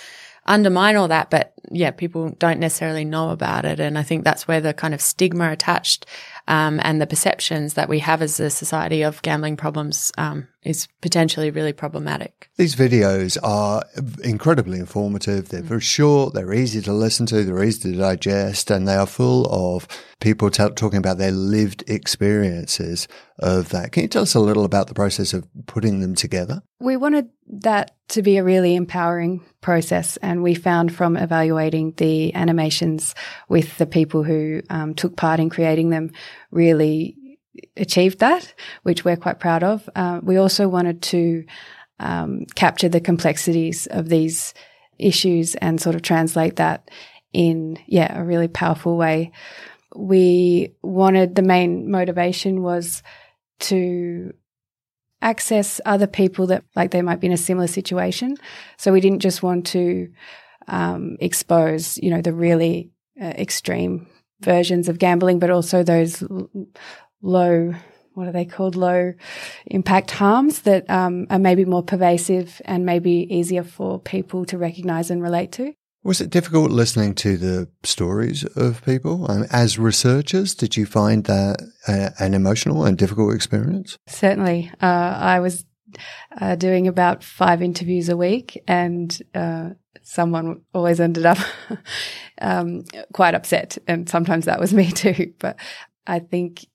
undermine 0.47 0.95
all 0.95 1.07
that. 1.09 1.29
But 1.29 1.53
yeah, 1.71 1.91
people 1.91 2.29
don't 2.39 2.59
necessarily 2.59 3.05
know 3.05 3.29
about 3.29 3.65
it. 3.65 3.79
And 3.79 3.97
I 3.97 4.03
think 4.03 4.23
that's 4.23 4.47
where 4.47 4.61
the 4.61 4.73
kind 4.73 4.93
of 4.93 5.01
stigma 5.01 5.51
attached 5.51 6.05
um, 6.47 6.79
and 6.83 7.01
the 7.01 7.07
perceptions 7.07 7.73
that 7.73 7.89
we 7.89 7.99
have 7.99 8.21
as 8.21 8.39
a 8.39 8.49
society 8.49 9.01
of 9.01 9.21
gambling 9.21 9.57
problems 9.57 10.11
um, 10.17 10.47
is 10.63 10.87
potentially 11.01 11.51
really 11.51 11.73
problematic. 11.73 12.49
These 12.55 12.75
videos 12.75 13.37
are 13.43 13.83
incredibly 14.23 14.79
informative. 14.79 15.49
They're 15.49 15.61
very 15.61 15.81
short, 15.81 16.33
they're 16.33 16.53
easy 16.53 16.81
to 16.81 16.93
listen 16.93 17.25
to, 17.27 17.43
they're 17.43 17.63
easy 17.63 17.91
to 17.91 17.97
digest, 17.97 18.71
and 18.71 18.87
they 18.87 18.95
are 18.95 19.05
full 19.05 19.45
of 19.47 19.87
people 20.21 20.49
t- 20.49 20.69
talking 20.75 20.99
about 20.99 21.17
their 21.17 21.31
lived 21.31 21.83
experiences 21.87 23.09
of 23.39 23.69
that. 23.69 23.91
Can 23.91 24.03
you 24.03 24.09
tell 24.09 24.23
us 24.23 24.35
a 24.35 24.39
little 24.39 24.63
about 24.63 24.87
the 24.87 24.93
process 24.93 25.33
of 25.33 25.45
putting 25.65 25.99
them 25.99 26.15
together? 26.15 26.61
We 26.79 26.95
wanted 26.95 27.29
that 27.47 27.96
to 28.09 28.21
be 28.21 28.37
a 28.37 28.43
really 28.43 28.75
empowering 28.75 29.43
process, 29.61 30.17
and 30.17 30.41
we 30.41 30.55
found 30.55 30.95
from 30.95 31.17
evaluating 31.17 31.93
the 31.97 32.33
animations 32.35 33.15
with 33.49 33.77
the 33.77 33.85
people 33.85 34.23
who 34.23 34.61
um, 34.69 34.93
took 34.93 35.15
part 35.17 35.39
in 35.39 35.49
creating 35.49 35.89
them 35.89 36.11
really 36.51 37.37
achieved 37.75 38.19
that, 38.19 38.53
which 38.83 39.03
we're 39.03 39.17
quite 39.17 39.39
proud 39.39 39.63
of. 39.63 39.89
Uh, 39.95 40.19
we 40.23 40.37
also 40.37 40.67
wanted 40.67 41.01
to 41.01 41.43
um, 41.99 42.45
capture 42.55 42.89
the 42.89 43.01
complexities 43.01 43.87
of 43.87 44.07
these 44.07 44.53
issues 44.97 45.55
and 45.55 45.81
sort 45.81 45.95
of 45.95 46.01
translate 46.01 46.57
that 46.57 46.89
in, 47.33 47.77
yeah, 47.87 48.19
a 48.19 48.23
really 48.23 48.47
powerful 48.47 48.97
way. 48.97 49.31
We 49.95 50.75
wanted 50.81 51.35
the 51.35 51.41
main 51.41 51.89
motivation 51.89 52.61
was 52.61 53.03
to 53.59 54.33
access 55.21 55.81
other 55.85 56.07
people 56.07 56.47
that 56.47 56.63
like 56.75 56.91
they 56.91 57.01
might 57.01 57.19
be 57.19 57.27
in 57.27 57.33
a 57.33 57.37
similar 57.37 57.67
situation. 57.67 58.37
So 58.77 58.91
we 58.91 59.01
didn't 59.01 59.19
just 59.19 59.41
want 59.41 59.65
to 59.67 60.09
um, 60.67 61.17
expose, 61.19 61.97
you 61.97 62.09
know, 62.09 62.21
the 62.21 62.33
really 62.33 62.91
uh, 63.21 63.25
extreme 63.25 64.07
versions 64.41 64.89
of 64.89 64.99
gambling, 64.99 65.39
but 65.39 65.49
also 65.49 65.83
those 65.83 66.21
l- 66.21 66.49
low, 67.21 67.73
what 68.13 68.27
are 68.27 68.31
they 68.31 68.45
called? 68.45 68.75
Low 68.75 69.13
impact 69.65 70.11
harms 70.11 70.61
that 70.61 70.89
um, 70.89 71.27
are 71.29 71.39
maybe 71.39 71.65
more 71.65 71.83
pervasive 71.83 72.61
and 72.65 72.85
maybe 72.85 73.27
easier 73.29 73.63
for 73.63 73.99
people 73.99 74.45
to 74.45 74.57
recognize 74.57 75.09
and 75.09 75.21
relate 75.21 75.51
to. 75.53 75.73
Was 76.07 76.21
it 76.21 76.29
difficult 76.29 76.71
listening 76.71 77.15
to 77.15 77.35
the 77.35 77.67
stories 77.83 78.45
of 78.55 78.81
people? 78.85 79.29
Um, 79.29 79.45
as 79.51 79.77
researchers, 79.77 80.55
did 80.55 80.77
you 80.77 80.85
find 80.85 81.25
that 81.25 81.57
uh, 81.85 82.11
an 82.17 82.33
emotional 82.33 82.85
and 82.85 82.97
difficult 82.97 83.35
experience? 83.35 83.97
Certainly. 84.07 84.71
Uh, 84.81 84.85
I 84.85 85.41
was 85.41 85.65
uh, 86.39 86.55
doing 86.55 86.87
about 86.87 87.25
five 87.25 87.61
interviews 87.61 88.07
a 88.07 88.15
week, 88.15 88.63
and 88.69 89.21
uh, 89.35 89.71
someone 90.01 90.61
always 90.73 91.01
ended 91.01 91.25
up 91.25 91.39
um, 92.41 92.85
quite 93.11 93.35
upset, 93.35 93.77
and 93.85 94.07
sometimes 94.07 94.45
that 94.45 94.61
was 94.61 94.73
me 94.73 94.89
too. 94.93 95.33
But 95.39 95.59
I 96.07 96.19
think 96.19 96.67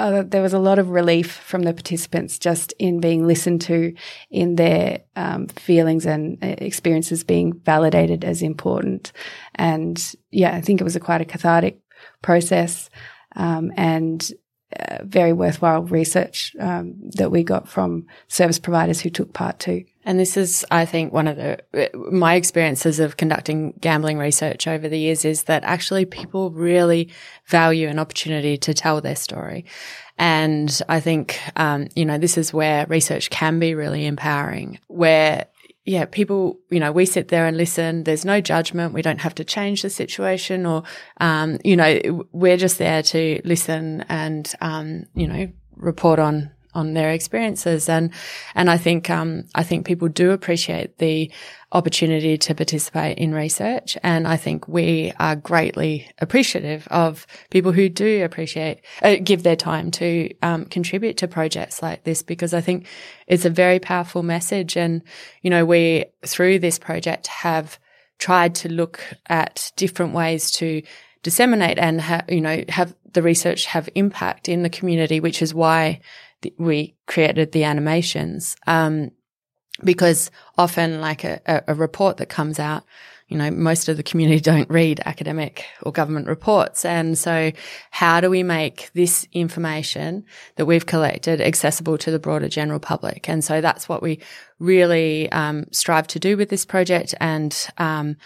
uh, 0.00 0.22
there 0.26 0.42
was 0.42 0.54
a 0.54 0.58
lot 0.58 0.78
of 0.78 0.90
relief 0.90 1.32
from 1.32 1.62
the 1.62 1.74
participants 1.74 2.38
just 2.38 2.72
in 2.78 3.00
being 3.00 3.26
listened 3.26 3.60
to, 3.62 3.94
in 4.30 4.56
their 4.56 5.00
um, 5.16 5.46
feelings 5.48 6.06
and 6.06 6.38
uh, 6.42 6.54
experiences 6.58 7.24
being 7.24 7.52
validated 7.64 8.24
as 8.24 8.42
important. 8.42 9.12
And 9.54 10.14
yeah, 10.30 10.54
I 10.56 10.60
think 10.60 10.80
it 10.80 10.84
was 10.84 10.96
a 10.96 11.00
quite 11.00 11.20
a 11.20 11.26
cathartic 11.26 11.80
process 12.22 12.88
um, 13.36 13.72
and 13.76 14.32
uh, 14.78 14.98
very 15.02 15.32
worthwhile 15.32 15.82
research 15.82 16.54
um, 16.60 16.94
that 17.16 17.30
we 17.30 17.42
got 17.42 17.68
from 17.68 18.06
service 18.28 18.58
providers 18.58 19.00
who 19.00 19.10
took 19.10 19.32
part 19.32 19.58
too. 19.58 19.84
And 20.04 20.18
this 20.18 20.36
is, 20.36 20.64
I 20.70 20.86
think, 20.86 21.12
one 21.12 21.28
of 21.28 21.36
the, 21.36 21.58
my 22.10 22.34
experiences 22.34 23.00
of 23.00 23.16
conducting 23.16 23.74
gambling 23.80 24.18
research 24.18 24.66
over 24.66 24.88
the 24.88 24.98
years 24.98 25.24
is 25.24 25.44
that 25.44 25.64
actually 25.64 26.04
people 26.04 26.50
really 26.52 27.10
value 27.46 27.88
an 27.88 27.98
opportunity 27.98 28.56
to 28.58 28.72
tell 28.72 29.00
their 29.00 29.16
story. 29.16 29.66
And 30.16 30.80
I 30.88 31.00
think, 31.00 31.40
um, 31.56 31.88
you 31.96 32.04
know, 32.04 32.18
this 32.18 32.38
is 32.38 32.52
where 32.52 32.86
research 32.86 33.30
can 33.30 33.58
be 33.58 33.74
really 33.74 34.06
empowering, 34.06 34.78
where 34.86 35.46
yeah, 35.84 36.04
people, 36.04 36.58
you 36.70 36.78
know, 36.78 36.92
we 36.92 37.06
sit 37.06 37.28
there 37.28 37.46
and 37.46 37.56
listen. 37.56 38.04
There's 38.04 38.24
no 38.24 38.40
judgment. 38.40 38.92
We 38.92 39.02
don't 39.02 39.20
have 39.20 39.34
to 39.36 39.44
change 39.44 39.82
the 39.82 39.90
situation 39.90 40.66
or, 40.66 40.82
um, 41.20 41.58
you 41.64 41.76
know, 41.76 42.24
we're 42.32 42.58
just 42.58 42.78
there 42.78 43.02
to 43.02 43.40
listen 43.44 44.04
and, 44.08 44.52
um, 44.60 45.06
you 45.14 45.26
know, 45.26 45.48
report 45.76 46.18
on 46.18 46.50
on 46.74 46.94
their 46.94 47.10
experiences. 47.10 47.88
And, 47.88 48.12
and 48.54 48.70
I 48.70 48.76
think, 48.76 49.10
um, 49.10 49.44
I 49.54 49.62
think 49.62 49.86
people 49.86 50.08
do 50.08 50.30
appreciate 50.30 50.98
the 50.98 51.30
opportunity 51.72 52.36
to 52.36 52.54
participate 52.54 53.18
in 53.18 53.32
research. 53.32 53.96
And 54.02 54.26
I 54.26 54.36
think 54.36 54.66
we 54.66 55.12
are 55.18 55.36
greatly 55.36 56.10
appreciative 56.18 56.88
of 56.88 57.26
people 57.50 57.72
who 57.72 57.88
do 57.88 58.24
appreciate, 58.24 58.80
uh, 59.02 59.16
give 59.22 59.42
their 59.42 59.56
time 59.56 59.90
to, 59.92 60.32
um, 60.42 60.64
contribute 60.66 61.16
to 61.18 61.28
projects 61.28 61.82
like 61.82 62.04
this 62.04 62.22
because 62.22 62.54
I 62.54 62.60
think 62.60 62.86
it's 63.26 63.44
a 63.44 63.50
very 63.50 63.78
powerful 63.78 64.22
message. 64.22 64.76
And, 64.76 65.02
you 65.42 65.50
know, 65.50 65.64
we, 65.64 66.06
through 66.26 66.58
this 66.58 66.78
project 66.78 67.28
have 67.28 67.78
tried 68.18 68.54
to 68.54 68.68
look 68.68 69.02
at 69.26 69.72
different 69.76 70.12
ways 70.12 70.50
to 70.52 70.82
disseminate 71.22 71.78
and 71.78 72.00
ha- 72.00 72.22
you 72.28 72.40
know 72.40 72.62
have 72.68 72.94
the 73.12 73.22
research 73.22 73.66
have 73.66 73.88
impact 73.94 74.48
in 74.48 74.62
the 74.62 74.70
community 74.70 75.20
which 75.20 75.42
is 75.42 75.52
why 75.52 76.00
we 76.58 76.96
created 77.06 77.52
the 77.52 77.64
animations. 77.64 78.56
Um, 78.66 79.10
because 79.84 80.30
often 80.58 81.00
like 81.00 81.24
a, 81.24 81.40
a, 81.66 81.74
report 81.74 82.18
that 82.18 82.28
comes 82.28 82.58
out, 82.58 82.84
you 83.28 83.38
know, 83.38 83.50
most 83.50 83.88
of 83.88 83.96
the 83.96 84.02
community 84.02 84.40
don't 84.52 84.68
read 84.68 85.00
academic 85.06 85.64
or 85.82 85.92
government 85.92 86.26
reports. 86.26 86.84
And 86.84 87.16
so 87.16 87.52
how 87.90 88.20
do 88.20 88.28
we 88.28 88.42
make 88.42 88.90
this 88.94 89.26
information 89.32 90.24
that 90.56 90.66
we've 90.66 90.86
collected 90.86 91.40
accessible 91.40 91.96
to 91.98 92.10
the 92.10 92.18
broader 92.18 92.48
general 92.48 92.80
public? 92.80 93.28
And 93.28 93.44
so 93.44 93.60
that's 93.60 93.88
what 93.88 94.02
we 94.02 94.20
really, 94.58 95.30
um, 95.32 95.66
strive 95.70 96.06
to 96.08 96.18
do 96.18 96.36
with 96.36 96.50
this 96.50 96.64
project. 96.64 97.14
And, 97.20 97.56
um, 97.78 98.16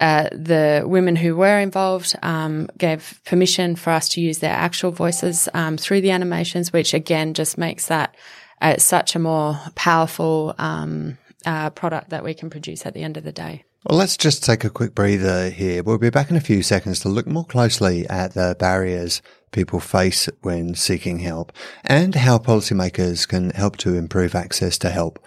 uh, 0.00 0.28
the 0.32 0.82
women 0.86 1.14
who 1.14 1.36
were 1.36 1.58
involved 1.58 2.16
um, 2.22 2.68
gave 2.78 3.20
permission 3.24 3.76
for 3.76 3.90
us 3.90 4.08
to 4.10 4.20
use 4.20 4.38
their 4.38 4.54
actual 4.54 4.90
voices 4.90 5.48
um, 5.54 5.76
through 5.76 6.00
the 6.00 6.10
animations, 6.10 6.72
which 6.72 6.94
again 6.94 7.34
just 7.34 7.58
makes 7.58 7.86
that 7.86 8.14
uh, 8.60 8.76
such 8.78 9.14
a 9.14 9.18
more 9.18 9.58
powerful 9.74 10.54
um, 10.58 11.18
uh, 11.44 11.70
product 11.70 12.10
that 12.10 12.24
we 12.24 12.34
can 12.34 12.50
produce 12.50 12.86
at 12.86 12.94
the 12.94 13.02
end 13.02 13.16
of 13.16 13.24
the 13.24 13.32
day. 13.32 13.64
Well, 13.88 13.98
let's 13.98 14.18
just 14.18 14.44
take 14.44 14.62
a 14.64 14.70
quick 14.70 14.94
breather 14.94 15.48
here. 15.48 15.82
We'll 15.82 15.96
be 15.96 16.10
back 16.10 16.30
in 16.30 16.36
a 16.36 16.40
few 16.40 16.62
seconds 16.62 17.00
to 17.00 17.08
look 17.08 17.26
more 17.26 17.46
closely 17.46 18.06
at 18.08 18.34
the 18.34 18.54
barriers 18.58 19.22
people 19.52 19.80
face 19.80 20.28
when 20.42 20.74
seeking 20.74 21.20
help 21.20 21.52
and 21.84 22.14
how 22.14 22.38
policymakers 22.38 23.26
can 23.26 23.50
help 23.50 23.76
to 23.78 23.96
improve 23.96 24.34
access 24.34 24.78
to 24.78 24.90
help 24.90 25.18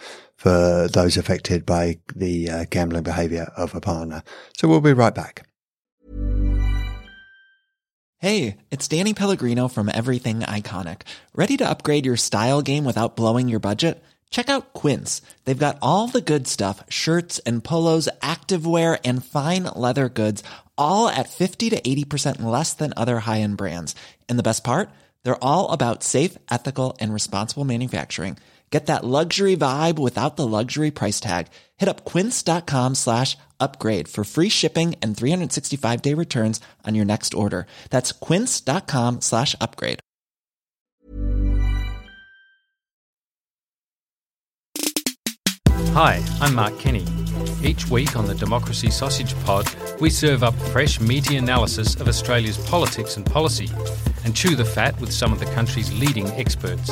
for 0.43 0.89
those 0.89 1.15
affected 1.15 1.65
by 1.65 1.97
the 2.13 2.49
uh, 2.49 2.65
gambling 2.69 3.03
behavior 3.03 3.49
of 3.55 3.73
a 3.73 3.79
partner. 3.79 4.21
So 4.57 4.67
we'll 4.67 4.81
be 4.81 4.91
right 4.91 5.15
back. 5.15 5.47
Hey, 8.17 8.57
it's 8.69 8.89
Danny 8.89 9.13
Pellegrino 9.13 9.69
from 9.69 9.89
Everything 9.93 10.41
Iconic. 10.41 11.03
Ready 11.33 11.55
to 11.57 11.69
upgrade 11.69 12.05
your 12.05 12.17
style 12.17 12.61
game 12.61 12.83
without 12.83 13.15
blowing 13.15 13.47
your 13.47 13.61
budget? 13.61 14.03
Check 14.31 14.49
out 14.49 14.73
Quince. 14.73 15.21
They've 15.45 15.57
got 15.57 15.77
all 15.81 16.07
the 16.07 16.19
good 16.19 16.45
stuff 16.47 16.83
shirts 16.89 17.39
and 17.39 17.63
polos, 17.63 18.09
activewear, 18.21 18.99
and 19.05 19.23
fine 19.23 19.63
leather 19.63 20.09
goods, 20.09 20.43
all 20.77 21.07
at 21.07 21.29
50 21.29 21.69
to 21.69 21.79
80% 21.79 22.41
less 22.41 22.73
than 22.73 22.93
other 22.97 23.19
high 23.19 23.39
end 23.39 23.55
brands. 23.55 23.95
And 24.27 24.37
the 24.37 24.43
best 24.43 24.65
part? 24.65 24.89
They're 25.23 25.41
all 25.41 25.71
about 25.71 26.03
safe, 26.03 26.37
ethical, 26.51 26.97
and 26.99 27.13
responsible 27.13 27.63
manufacturing. 27.63 28.37
Get 28.73 28.87
that 28.87 29.03
luxury 29.03 29.55
vibe 29.55 29.99
without 29.99 30.35
the 30.35 30.47
luxury 30.47 30.89
price 30.89 31.19
tag. 31.19 31.49
Hit 31.77 31.87
up 31.87 32.05
quince.com 32.05 32.95
slash 32.95 33.37
upgrade 33.59 34.07
for 34.07 34.23
free 34.23 34.49
shipping 34.49 34.95
and 34.99 35.15
365 35.15 36.01
day 36.01 36.15
returns 36.15 36.59
on 36.83 36.95
your 36.95 37.05
next 37.05 37.35
order. 37.35 37.67
That's 37.91 38.11
quince.com 38.11 39.21
slash 39.21 39.55
upgrade. 39.61 39.99
Hi, 45.93 46.19
I'm 46.41 46.55
Mark 46.55 46.79
Kenny. 46.79 47.05
Each 47.61 47.87
week 47.91 48.15
on 48.15 48.25
the 48.25 48.33
Democracy 48.33 48.89
Sausage 48.89 49.35
Pod, 49.41 49.67
we 50.01 50.09
serve 50.09 50.41
up 50.41 50.55
fresh 50.73 50.99
meaty 50.99 51.37
analysis 51.37 51.93
of 51.93 52.07
Australia's 52.07 52.57
politics 52.57 53.17
and 53.17 53.25
policy 53.27 53.69
and 54.25 54.35
chew 54.35 54.55
the 54.55 54.65
fat 54.65 54.99
with 54.99 55.13
some 55.13 55.31
of 55.31 55.39
the 55.39 55.45
country's 55.53 55.93
leading 55.99 56.25
experts. 56.31 56.89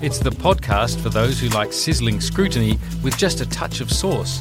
It's 0.00 0.20
the 0.20 0.30
podcast 0.30 1.00
for 1.00 1.08
those 1.08 1.40
who 1.40 1.48
like 1.48 1.72
sizzling 1.72 2.20
scrutiny 2.20 2.78
with 3.02 3.18
just 3.18 3.40
a 3.40 3.46
touch 3.48 3.80
of 3.80 3.90
sauce. 3.90 4.40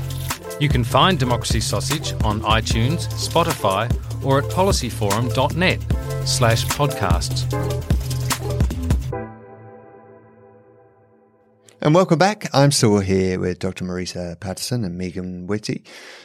You 0.59 0.69
can 0.69 0.83
find 0.83 1.17
Democracy 1.17 1.61
Sausage 1.61 2.13
on 2.23 2.41
iTunes, 2.41 3.07
Spotify, 3.07 3.91
or 4.23 4.37
at 4.37 4.51
policyforum.net 4.51 5.81
slash 6.27 6.63
podcasts. 6.67 7.96
And 11.79 11.93
welcome 11.93 12.17
back. 12.17 12.49
I'm 12.55 12.71
still 12.71 12.99
here 12.99 13.39
with 13.39 13.59
Dr. 13.59 13.85
Marisa 13.85 14.39
Paterson 14.39 14.83
and 14.83 14.97
Megan 14.97 15.45
Whitty. 15.45 15.83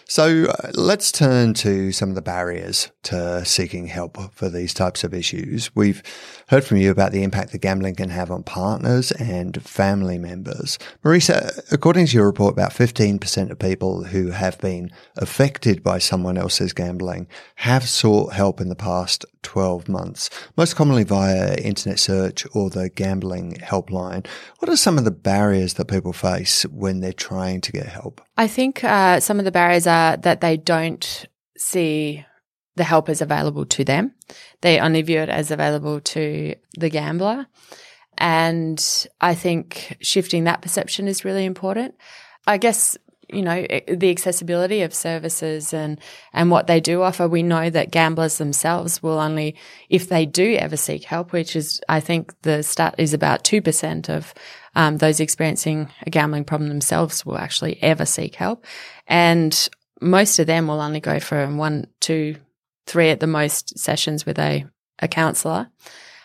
So 0.09 0.47
uh, 0.47 0.71
let's 0.75 1.13
turn 1.13 1.53
to 1.55 1.93
some 1.93 2.09
of 2.09 2.15
the 2.15 2.23
barriers 2.23 2.91
to 3.05 3.45
seeking 3.45 3.87
help 3.87 4.19
for 4.33 4.49
these 4.49 4.73
types 4.73 5.05
of 5.05 5.13
issues. 5.13 5.75
We've 5.77 6.03
heard 6.49 6.65
from 6.65 6.79
you 6.79 6.91
about 6.91 7.13
the 7.13 7.23
impact 7.23 7.53
that 7.53 7.59
gambling 7.59 7.97
can 7.97 8.09
have 8.09 8.31
on 8.31 8.45
partners 8.45 9.13
and 9.13 9.63
family 9.63 10.19
members. 10.19 10.79
Marisa, 11.05 11.61
according 11.71 12.07
to 12.07 12.17
your 12.17 12.27
report, 12.27 12.53
about 12.53 12.73
15% 12.73 13.51
of 13.51 13.59
people 13.59 14.05
who 14.05 14.31
have 14.31 14.59
been 14.59 14.91
affected 15.17 15.83
by 15.83 15.99
someone 15.99 16.39
else's 16.39 16.73
gambling 16.73 17.27
have 17.57 17.89
sought 17.89 18.33
help 18.33 18.61
in 18.61 18.71
the 18.71 18.75
past 18.75 19.27
12 19.43 19.89
months, 19.89 20.31
most 20.57 20.77
commonly 20.77 21.05
via 21.05 21.57
internet 21.57 21.99
search 21.99 22.47
or 22.55 22.71
the 22.71 22.89
gambling 22.89 23.55
helpline. 23.55 24.27
What 24.59 24.69
are 24.69 24.77
some 24.77 24.99
of 24.99 25.05
the 25.05 25.11
barriers 25.11 25.42
that 25.51 25.89
people 25.89 26.13
face 26.13 26.63
when 26.65 27.01
they're 27.01 27.13
trying 27.13 27.61
to 27.63 27.73
get 27.73 27.87
help? 27.87 28.21
I 28.37 28.47
think 28.47 28.85
uh, 28.85 29.21
some 29.21 29.39
of 29.39 29.45
the 29.45 29.53
barriers 29.53 29.87
are 29.87 30.17
that 30.19 30.41
they 30.41 30.57
don't 30.57 31.27
see 31.57 32.25
the 32.77 32.85
help 32.85 33.09
as 33.09 33.21
available 33.21 33.67
to 33.67 33.85
them. 33.85 34.15
They 34.61 34.79
only 34.79 35.03
view 35.03 35.21
it 35.21 35.29
as 35.29 35.51
available 35.51 36.01
to 36.01 36.55
the 36.79 36.89
gambler. 36.89 37.47
And 38.19 39.07
I 39.21 39.35
think 39.35 39.97
shifting 40.01 40.45
that 40.45 40.63
perception 40.63 41.09
is 41.09 41.25
really 41.25 41.45
important. 41.45 41.95
I 42.47 42.59
guess 42.59 42.97
you 43.33 43.43
know 43.43 43.67
the 43.89 44.11
accessibility 44.11 44.83
of 44.83 44.95
services 44.95 45.73
and 45.73 46.01
and 46.33 46.51
what 46.51 46.67
they 46.67 46.81
do 46.81 47.03
offer. 47.03 47.27
We 47.27 47.43
know 47.43 47.71
that 47.71 47.91
gamblers 47.91 48.39
themselves 48.39 49.03
will 49.03 49.19
only 49.19 49.57
if 49.89 50.09
they 50.09 50.27
do 50.27 50.55
ever 50.57 50.77
seek 50.77 51.05
help 51.05 51.33
which 51.33 51.57
is 51.57 51.81
i 51.89 52.01
think 52.01 52.35
the 52.43 52.63
stat 52.63 52.95
is 52.99 53.15
about 53.15 53.45
2% 53.45 54.09
of 54.09 54.35
um, 54.75 54.99
those 54.99 55.21
experiencing 55.21 55.91
a 56.07 56.11
gambling 56.11 56.45
problem 56.45 56.69
themselves 56.69 57.27
will 57.27 57.39
actually 57.39 57.83
ever 57.83 58.07
seek 58.07 58.35
help. 58.35 58.65
And 59.07 59.69
most 60.03 60.39
of 60.39 60.47
them 60.47 60.67
will 60.67 60.81
only 60.81 61.01
go 61.01 61.21
for 61.21 61.47
one 61.47 61.87
two 62.01 62.37
three 62.87 63.11
at 63.11 63.21
the 63.21 63.27
most 63.27 63.79
sessions 63.79 64.27
with 64.27 64.39
a 64.39 64.67
a 64.99 65.09
counselor 65.09 65.69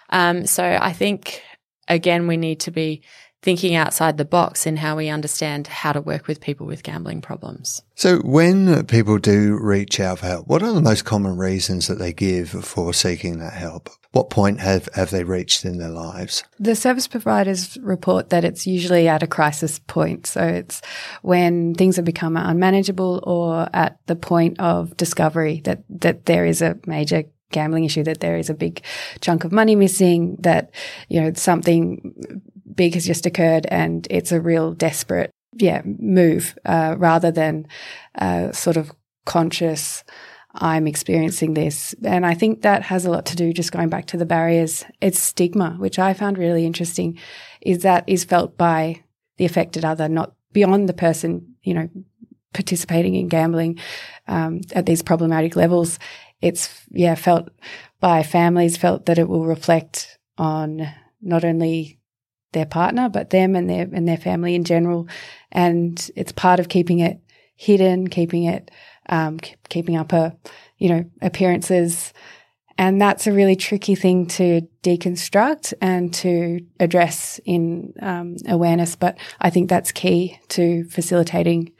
um, 0.09 0.45
so 0.45 0.77
i 0.81 0.91
think 0.91 1.41
again 1.87 2.27
we 2.27 2.37
need 2.37 2.59
to 2.59 2.71
be 2.71 3.03
thinking 3.41 3.75
outside 3.75 4.17
the 4.17 4.25
box 4.25 4.65
in 4.65 4.77
how 4.77 4.95
we 4.95 5.09
understand 5.09 5.67
how 5.67 5.93
to 5.93 6.01
work 6.01 6.27
with 6.27 6.41
people 6.41 6.65
with 6.65 6.83
gambling 6.83 7.21
problems. 7.21 7.81
So, 7.95 8.19
when 8.19 8.85
people 8.85 9.17
do 9.19 9.57
reach 9.61 9.99
out 9.99 10.19
for 10.19 10.25
help, 10.25 10.47
what 10.47 10.63
are 10.63 10.73
the 10.73 10.81
most 10.81 11.05
common 11.05 11.37
reasons 11.37 11.87
that 11.87 11.99
they 11.99 12.13
give 12.13 12.49
for 12.49 12.93
seeking 12.93 13.39
that 13.39 13.53
help? 13.53 13.89
What 14.11 14.29
point 14.29 14.59
have, 14.59 14.89
have 14.95 15.11
they 15.11 15.23
reached 15.23 15.65
in 15.65 15.77
their 15.77 15.89
lives? 15.89 16.43
The 16.59 16.75
service 16.75 17.07
providers 17.07 17.77
report 17.81 18.31
that 18.31 18.43
it's 18.43 18.65
usually 18.65 19.07
at 19.07 19.21
a 19.21 19.27
crisis 19.27 19.79
point. 19.79 20.25
So 20.25 20.41
it's 20.41 20.81
when 21.21 21.75
things 21.75 21.97
have 21.97 22.05
become 22.05 22.35
unmanageable 22.35 23.23
or 23.23 23.69
at 23.73 23.99
the 24.07 24.15
point 24.15 24.59
of 24.59 24.97
discovery 24.97 25.61
that, 25.65 25.83
that 25.89 26.25
there 26.25 26.45
is 26.45 26.61
a 26.61 26.79
major 26.87 27.25
gambling 27.51 27.85
issue, 27.85 28.03
that 28.03 28.19
there 28.19 28.37
is 28.37 28.49
a 28.49 28.53
big 28.53 28.81
chunk 29.21 29.43
of 29.43 29.51
money 29.51 29.75
missing, 29.75 30.37
that, 30.39 30.71
you 31.09 31.21
know, 31.21 31.31
something 31.33 32.41
big 32.75 32.93
has 32.93 33.05
just 33.05 33.25
occurred 33.25 33.65
and 33.67 34.07
it's 34.09 34.31
a 34.31 34.41
real 34.41 34.73
desperate, 34.73 35.31
yeah, 35.55 35.81
move, 35.85 36.57
uh, 36.65 36.95
rather 36.97 37.31
than, 37.31 37.67
uh, 38.15 38.51
sort 38.51 38.77
of 38.77 38.91
conscious, 39.25 40.03
I'm 40.53 40.87
experiencing 40.87 41.53
this. 41.53 41.93
And 42.03 42.25
I 42.25 42.33
think 42.33 42.61
that 42.61 42.83
has 42.83 43.05
a 43.05 43.11
lot 43.11 43.25
to 43.27 43.35
do, 43.35 43.53
just 43.53 43.71
going 43.71 43.89
back 43.89 44.07
to 44.07 44.17
the 44.17 44.25
barriers. 44.25 44.85
It's 45.01 45.19
stigma, 45.19 45.75
which 45.77 45.99
I 45.99 46.13
found 46.13 46.37
really 46.37 46.65
interesting, 46.65 47.19
is 47.61 47.83
that 47.83 48.03
is 48.07 48.23
felt 48.23 48.57
by 48.57 49.03
the 49.37 49.45
affected 49.45 49.85
other, 49.85 50.09
not 50.09 50.33
beyond 50.53 50.89
the 50.89 50.93
person, 50.93 51.55
you 51.61 51.73
know, 51.73 51.89
participating 52.53 53.13
in 53.13 53.27
gambling 53.27 53.77
um, 54.27 54.61
at 54.73 54.87
these 54.87 55.03
problematic 55.03 55.55
levels. 55.55 55.99
It's, 56.41 56.85
yeah, 56.91 57.15
felt 57.15 57.49
by 57.99 58.23
families, 58.23 58.77
felt 58.77 59.05
that 59.05 59.19
it 59.19 59.27
will 59.27 59.45
reflect 59.45 60.17
on 60.37 60.87
not 61.21 61.43
only 61.43 61.99
their 62.53 62.65
partner, 62.65 63.09
but 63.09 63.29
them 63.29 63.55
and 63.55 63.69
their, 63.69 63.87
and 63.91 64.07
their 64.07 64.17
family 64.17 64.55
in 64.55 64.63
general. 64.63 65.07
And 65.51 66.09
it's 66.15 66.31
part 66.31 66.59
of 66.59 66.69
keeping 66.69 66.99
it 66.99 67.19
hidden, 67.55 68.07
keeping 68.07 68.43
it 68.43 68.71
um, 69.09 69.39
keeping 69.69 69.95
up 69.95 70.13
a, 70.13 70.35
you 70.77 70.89
know, 70.89 71.05
appearances. 71.21 72.13
And 72.77 73.01
that's 73.01 73.25
a 73.25 73.31
really 73.31 73.55
tricky 73.55 73.95
thing 73.95 74.27
to 74.27 74.61
deconstruct 74.83 75.73
and 75.81 76.13
to 76.15 76.59
address 76.79 77.39
in 77.43 77.93
um, 78.01 78.35
awareness. 78.47 78.95
But 78.95 79.17
I 79.41 79.49
think 79.49 79.69
that's 79.69 79.91
key 79.91 80.39
to 80.49 80.83
facilitating 80.85 81.71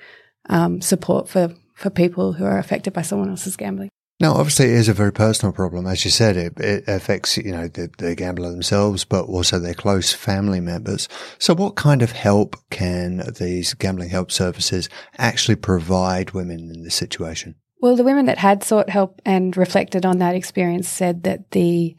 um, 0.49 0.81
support 0.81 1.29
for, 1.29 1.53
for 1.75 1.89
people 1.89 2.33
who 2.33 2.45
are 2.45 2.57
affected 2.57 2.93
by 2.93 3.03
someone 3.03 3.29
else's 3.29 3.57
gambling. 3.57 3.89
Now, 4.19 4.33
obviously, 4.33 4.65
it 4.65 4.71
is 4.71 4.89
a 4.89 4.93
very 4.93 5.13
personal 5.13 5.53
problem. 5.53 5.85
As 5.85 6.03
you 6.03 6.09
said, 6.09 6.37
it, 6.37 6.59
it 6.59 6.87
affects, 6.87 7.37
you 7.37 7.51
know, 7.51 7.67
the, 7.67 7.91
the, 7.99 8.15
gambler 8.15 8.49
themselves, 8.49 9.05
but 9.05 9.25
also 9.25 9.59
their 9.59 9.75
close 9.75 10.11
family 10.11 10.59
members. 10.59 11.07
So 11.37 11.53
what 11.53 11.75
kind 11.75 12.01
of 12.01 12.13
help 12.13 12.55
can 12.71 13.21
these 13.37 13.75
gambling 13.75 14.09
help 14.09 14.31
services 14.31 14.89
actually 15.19 15.57
provide 15.57 16.31
women 16.31 16.71
in 16.73 16.83
this 16.83 16.95
situation? 16.95 17.55
Well, 17.79 17.95
the 17.95 18.03
women 18.03 18.25
that 18.25 18.39
had 18.39 18.63
sought 18.63 18.89
help 18.89 19.21
and 19.23 19.55
reflected 19.55 20.03
on 20.03 20.17
that 20.17 20.33
experience 20.33 20.87
said 20.89 21.23
that 21.23 21.51
the 21.51 21.95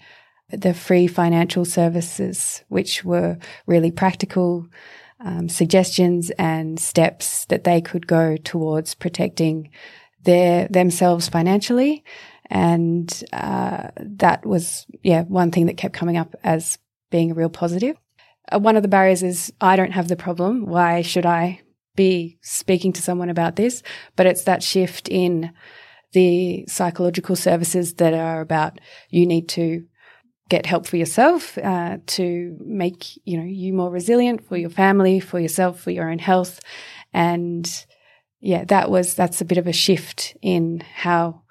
the 0.50 0.72
free 0.72 1.06
financial 1.06 1.66
services, 1.66 2.64
which 2.68 3.04
were 3.04 3.36
really 3.66 3.90
practical 3.90 4.66
um, 5.20 5.48
suggestions 5.48 6.30
and 6.38 6.80
steps 6.80 7.44
that 7.46 7.64
they 7.64 7.82
could 7.82 8.06
go 8.06 8.36
towards 8.38 8.94
protecting 8.94 9.70
their 10.28 10.68
themselves 10.68 11.26
financially, 11.26 12.04
and 12.50 13.24
uh, 13.32 13.88
that 13.98 14.44
was 14.44 14.86
yeah 15.02 15.22
one 15.22 15.50
thing 15.50 15.66
that 15.66 15.78
kept 15.78 15.94
coming 15.94 16.18
up 16.18 16.36
as 16.44 16.78
being 17.10 17.30
a 17.30 17.34
real 17.34 17.48
positive. 17.48 17.96
Uh, 18.52 18.58
one 18.58 18.76
of 18.76 18.82
the 18.82 18.88
barriers 18.88 19.22
is 19.22 19.50
I 19.60 19.76
don't 19.76 19.92
have 19.92 20.08
the 20.08 20.16
problem. 20.16 20.66
Why 20.66 21.00
should 21.00 21.24
I 21.24 21.62
be 21.96 22.38
speaking 22.42 22.92
to 22.92 23.02
someone 23.02 23.30
about 23.30 23.56
this? 23.56 23.82
But 24.16 24.26
it's 24.26 24.44
that 24.44 24.62
shift 24.62 25.08
in 25.08 25.50
the 26.12 26.66
psychological 26.68 27.34
services 27.34 27.94
that 27.94 28.12
are 28.12 28.42
about 28.42 28.80
you 29.08 29.26
need 29.26 29.48
to 29.48 29.86
get 30.50 30.66
help 30.66 30.86
for 30.86 30.96
yourself 30.98 31.56
uh, 31.58 31.98
to 32.06 32.56
make 32.60 33.18
you 33.24 33.38
know 33.38 33.44
you 33.44 33.72
more 33.72 33.90
resilient 33.90 34.46
for 34.46 34.58
your 34.58 34.70
family, 34.70 35.20
for 35.20 35.40
yourself, 35.40 35.80
for 35.80 35.90
your 35.90 36.10
own 36.10 36.18
health, 36.18 36.60
and 37.14 37.86
yeah, 38.40 38.64
that 38.64 38.90
was 38.90 39.14
that's 39.14 39.40
a 39.40 39.44
bit 39.44 39.58
of 39.58 39.66
a 39.66 39.72
shift 39.72 40.36
in 40.42 40.82
how 40.94 41.42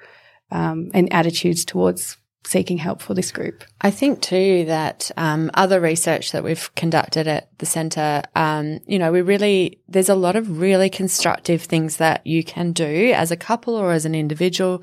um, 0.52 0.92
and 0.94 1.12
attitudes 1.12 1.66
towards 1.66 2.18
seeking 2.46 2.78
help 2.78 3.02
for 3.02 3.14
this 3.14 3.32
group. 3.32 3.66
I 3.82 3.92
think 3.92 4.22
too 4.22 4.64
that 4.66 5.12
um, 5.18 5.52
other 5.54 5.82
research 5.82 6.32
that 6.32 6.46
we've 6.46 6.74
conducted 6.76 7.28
at 7.28 7.50
the 7.58 7.66
centre, 7.66 8.24
um, 8.36 8.80
you 8.88 8.98
know, 8.98 9.12
we 9.12 9.22
really 9.22 9.82
there's 9.90 10.10
a 10.10 10.16
lot 10.16 10.36
of 10.36 10.60
really 10.60 10.90
constructive 10.90 11.64
things 11.64 11.98
that 11.98 12.26
you 12.26 12.44
can 12.44 12.72
do 12.72 13.12
as 13.14 13.32
a 13.32 13.38
couple 13.38 13.76
or 13.76 13.92
as 13.92 14.06
an 14.06 14.16
individual 14.16 14.82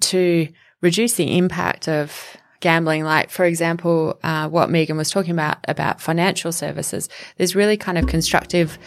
to 0.00 0.48
reduce 0.80 1.14
the 1.14 1.38
impact 1.38 1.88
of 1.88 2.36
gambling. 2.60 3.04
Like, 3.04 3.30
for 3.30 3.44
example, 3.44 4.18
uh, 4.24 4.48
what 4.48 4.70
Megan 4.70 4.96
was 4.96 5.10
talking 5.10 5.32
about 5.32 5.58
about 5.68 6.00
financial 6.00 6.50
services. 6.50 7.08
There's 7.36 7.54
really 7.54 7.76
kind 7.76 7.98
of 7.98 8.06
constructive 8.06 8.78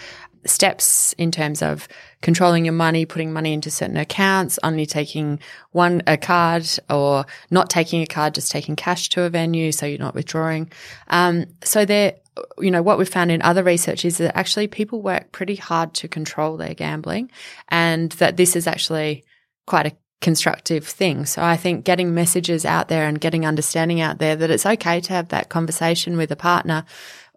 steps 0.49 1.13
in 1.13 1.31
terms 1.31 1.61
of 1.61 1.87
controlling 2.21 2.65
your 2.65 2.73
money, 2.73 3.05
putting 3.05 3.31
money 3.31 3.53
into 3.53 3.69
certain 3.69 3.97
accounts, 3.97 4.57
only 4.63 4.85
taking 4.85 5.39
one, 5.71 6.01
a 6.07 6.17
card 6.17 6.67
or 6.89 7.25
not 7.51 7.69
taking 7.69 8.01
a 8.01 8.07
card, 8.07 8.35
just 8.35 8.51
taking 8.51 8.75
cash 8.75 9.09
to 9.09 9.23
a 9.23 9.29
venue. 9.29 9.71
So 9.71 9.85
you're 9.85 9.99
not 9.99 10.15
withdrawing. 10.15 10.71
Um, 11.09 11.45
so 11.63 11.85
there, 11.85 12.15
you 12.59 12.71
know, 12.71 12.81
what 12.81 12.97
we've 12.97 13.09
found 13.09 13.31
in 13.31 13.41
other 13.41 13.63
research 13.63 14.05
is 14.05 14.17
that 14.17 14.37
actually 14.37 14.67
people 14.67 15.01
work 15.01 15.31
pretty 15.31 15.55
hard 15.55 15.93
to 15.95 16.07
control 16.07 16.57
their 16.57 16.73
gambling 16.73 17.31
and 17.69 18.11
that 18.13 18.37
this 18.37 18.55
is 18.55 18.67
actually 18.67 19.23
quite 19.65 19.85
a 19.85 19.95
constructive 20.19 20.87
thing. 20.87 21.25
So 21.25 21.43
I 21.43 21.57
think 21.57 21.85
getting 21.85 22.13
messages 22.13 22.65
out 22.65 22.87
there 22.87 23.07
and 23.07 23.21
getting 23.21 23.45
understanding 23.45 24.01
out 24.01 24.17
there 24.17 24.35
that 24.35 24.49
it's 24.49 24.65
okay 24.65 24.99
to 25.01 25.13
have 25.13 25.29
that 25.29 25.49
conversation 25.49 26.17
with 26.17 26.31
a 26.31 26.35
partner 26.35 26.85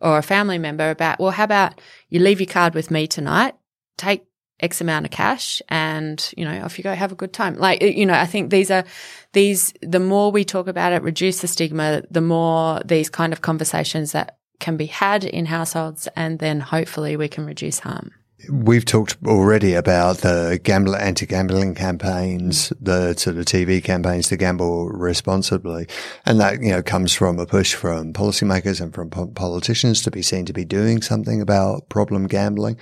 or 0.01 0.19
a 0.19 0.23
family 0.23 0.59
member 0.59 0.91
about, 0.91 1.19
well, 1.19 1.31
how 1.31 1.45
about 1.45 1.81
you 2.09 2.21
leave 2.21 2.41
your 2.41 2.47
card 2.47 2.75
with 2.75 2.91
me 2.91 3.07
tonight, 3.07 3.55
take 3.97 4.25
X 4.61 4.81
amount 4.81 5.07
of 5.07 5.11
cash 5.11 5.63
and, 5.69 6.33
you 6.37 6.45
know, 6.45 6.63
off 6.63 6.79
you 6.79 6.85
go, 6.85 6.95
have 6.95 7.13
a 7.13 7.17
good 7.17 7.33
time. 7.33 7.57
Like, 7.57 7.83
you 7.83 8.07
know, 8.07 8.15
I 8.15 8.27
think 8.27 8.51
these 8.51 8.71
are, 8.71 8.85
these, 9.33 9.73
the 9.83 10.01
more 10.01 10.31
we 10.31 10.45
talk 10.45 10.67
about 10.69 10.93
it, 10.93 11.03
reduce 11.03 11.41
the 11.41 11.49
stigma, 11.49 12.03
the 12.11 12.21
more 12.21 12.81
these 12.85 13.09
kind 13.09 13.33
of 13.33 13.41
conversations 13.41 14.13
that 14.13 14.39
can 14.59 14.77
be 14.77 14.87
had 14.87 15.25
in 15.25 15.47
households 15.47 16.09
and 16.17 16.39
then 16.39 16.61
hopefully 16.61 17.17
we 17.17 17.29
can 17.29 17.47
reduce 17.47 17.79
harm. 17.79 18.13
We've 18.49 18.85
talked 18.85 19.17
already 19.27 19.75
about 19.75 20.19
the 20.19 20.61
gambler 20.63 20.99
anti-gambling 20.99 21.75
campaigns, 21.75 22.71
mm. 22.71 22.77
the 22.81 23.15
sort 23.15 23.37
of 23.37 23.45
TV 23.45 23.83
campaigns 23.83 24.29
to 24.29 24.37
gamble 24.37 24.89
responsibly, 24.89 25.87
and 26.25 26.41
that 26.41 26.63
you 26.63 26.71
know 26.71 26.83
comes 26.83 27.13
from 27.13 27.39
a 27.39 27.47
push 27.47 27.75
from 27.75 28.13
policymakers 28.13 28.81
and 28.81 28.95
from 28.95 29.11
politicians 29.11 30.01
to 30.03 30.11
be 30.11 30.23
seen 30.23 30.47
to 30.47 30.53
be 30.53 30.65
doing 30.65 31.03
something 31.03 31.41
about 31.41 31.89
problem 31.89 32.27
gambling. 32.27 32.77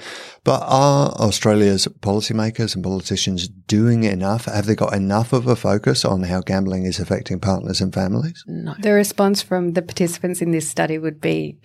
But 0.44 0.62
are 0.64 1.10
Australia's 1.12 1.88
policymakers 2.00 2.74
and 2.74 2.84
politicians 2.84 3.48
doing 3.48 4.04
enough? 4.04 4.44
Have 4.44 4.66
they 4.66 4.76
got 4.76 4.94
enough 4.94 5.32
of 5.32 5.46
a 5.46 5.56
focus 5.56 6.04
on 6.04 6.22
how 6.22 6.40
gambling 6.40 6.84
is 6.84 7.00
affecting 7.00 7.40
partners 7.40 7.80
and 7.80 7.92
families? 7.92 8.44
No. 8.46 8.74
The 8.78 8.92
response 8.92 9.42
from 9.42 9.72
the 9.72 9.82
participants 9.82 10.40
in 10.40 10.52
this 10.52 10.68
study 10.68 10.98
would 10.98 11.20
be 11.20 11.58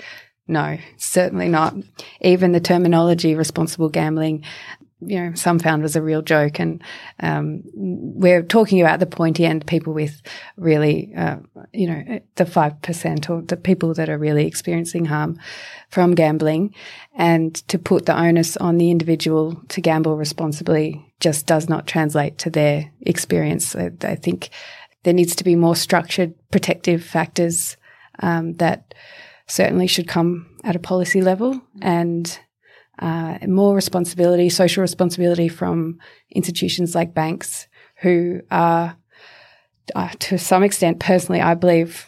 no, 0.47 0.77
certainly 0.97 1.47
not. 1.47 1.75
Even 2.21 2.51
the 2.51 2.60
terminology 2.60 3.36
responsible 3.36 3.89
gambling, 3.89 4.43
you 5.08 5.19
know, 5.19 5.34
some 5.36 5.60
found 5.60 5.84
was 5.84 5.95
a 5.95 6.01
real 6.01 6.21
joke. 6.21 6.60
And 6.60 6.82
um, 7.21 7.63
we're 7.73 8.43
talking 8.43 8.82
about 8.82 8.99
the 8.99 9.06
pointy 9.06 9.45
end 9.45 9.65
people 9.65 9.93
with 9.93 10.21
really, 10.58 11.13
uh, 11.15 11.38
you 11.71 11.88
know, 11.88 12.19
the 12.36 12.45
5% 12.45 13.29
or 13.29 13.41
the 13.41 13.58
people 13.58 13.93
that 13.93 14.10
are 14.10 14.17
really 14.17 14.45
experiencing 14.45 15.06
harm 15.06 15.39
from 15.89 16.15
gambling. 16.15 16.73
And 17.15 17.56
to 17.69 17.79
put 17.79 18.06
the 18.06 18.17
onus 18.17 18.58
on 18.58 18.77
the 18.77 18.91
individual 18.91 19.62
to 19.69 19.82
gamble 19.82 20.17
responsibly 20.17 21.13
just 21.19 21.45
does 21.45 21.69
not 21.69 21.88
translate 21.88 22.38
to 22.39 22.49
their 22.49 22.91
experience. 23.01 23.75
I, 23.75 23.91
I 24.01 24.15
think 24.15 24.49
there 25.03 25.13
needs 25.13 25.36
to 25.38 25.43
be 25.43 25.56
more 25.56 25.75
structured 25.75 26.34
protective 26.51 27.03
factors 27.03 27.77
um, 28.19 28.53
that 28.53 28.93
certainly 29.53 29.85
should 29.85 30.07
come 30.07 30.47
at 30.63 30.75
a 30.75 30.79
policy 30.79 31.21
level 31.21 31.61
and 31.79 32.39
uh, 32.97 33.37
more 33.47 33.75
responsibility, 33.75 34.49
social 34.49 34.81
responsibility 34.81 35.47
from 35.47 35.99
institutions 36.31 36.95
like 36.95 37.13
banks 37.13 37.67
who 37.97 38.41
are, 38.49 38.97
uh, 39.93 40.09
to 40.17 40.39
some 40.39 40.63
extent, 40.63 40.99
personally, 40.99 41.39
I 41.39 41.53
believe, 41.53 42.07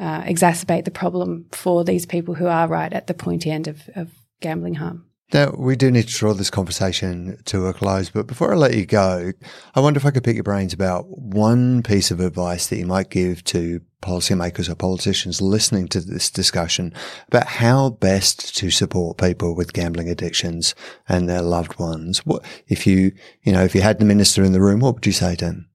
uh, 0.00 0.22
exacerbate 0.22 0.84
the 0.84 0.90
problem 0.90 1.46
for 1.52 1.84
these 1.84 2.06
people 2.06 2.34
who 2.34 2.48
are 2.48 2.66
right 2.66 2.92
at 2.92 3.06
the 3.06 3.14
pointy 3.14 3.52
end 3.52 3.68
of, 3.68 3.88
of 3.94 4.10
gambling 4.40 4.74
harm. 4.74 5.06
Now, 5.32 5.54
we 5.56 5.76
do 5.76 5.90
need 5.92 6.08
to 6.08 6.14
draw 6.14 6.34
this 6.34 6.50
conversation 6.50 7.38
to 7.44 7.66
a 7.66 7.72
close, 7.72 8.10
but 8.10 8.26
before 8.26 8.52
I 8.52 8.56
let 8.56 8.74
you 8.74 8.84
go, 8.84 9.32
I 9.74 9.80
wonder 9.80 9.98
if 9.98 10.04
I 10.04 10.10
could 10.10 10.24
pick 10.24 10.34
your 10.34 10.42
brains 10.42 10.72
about 10.72 11.08
one 11.08 11.84
piece 11.84 12.10
of 12.10 12.18
advice 12.18 12.66
that 12.66 12.78
you 12.78 12.86
might 12.86 13.10
give 13.10 13.44
to 13.44 13.80
policymakers 14.02 14.68
or 14.68 14.74
politicians 14.74 15.40
listening 15.40 15.86
to 15.88 16.00
this 16.00 16.30
discussion 16.30 16.92
about 17.28 17.46
how 17.46 17.90
best 17.90 18.56
to 18.56 18.70
support 18.70 19.18
people 19.18 19.54
with 19.54 19.72
gambling 19.72 20.08
addictions 20.08 20.74
and 21.08 21.28
their 21.28 21.42
loved 21.42 21.78
ones. 21.78 22.26
What, 22.26 22.44
if 22.66 22.86
you, 22.86 23.12
you 23.42 23.52
know, 23.52 23.62
if 23.62 23.74
you 23.74 23.82
had 23.82 24.00
the 24.00 24.04
minister 24.04 24.42
in 24.42 24.52
the 24.52 24.60
room, 24.60 24.80
what 24.80 24.94
would 24.94 25.06
you 25.06 25.12
say 25.12 25.36
to 25.36 25.44
him? 25.44 25.70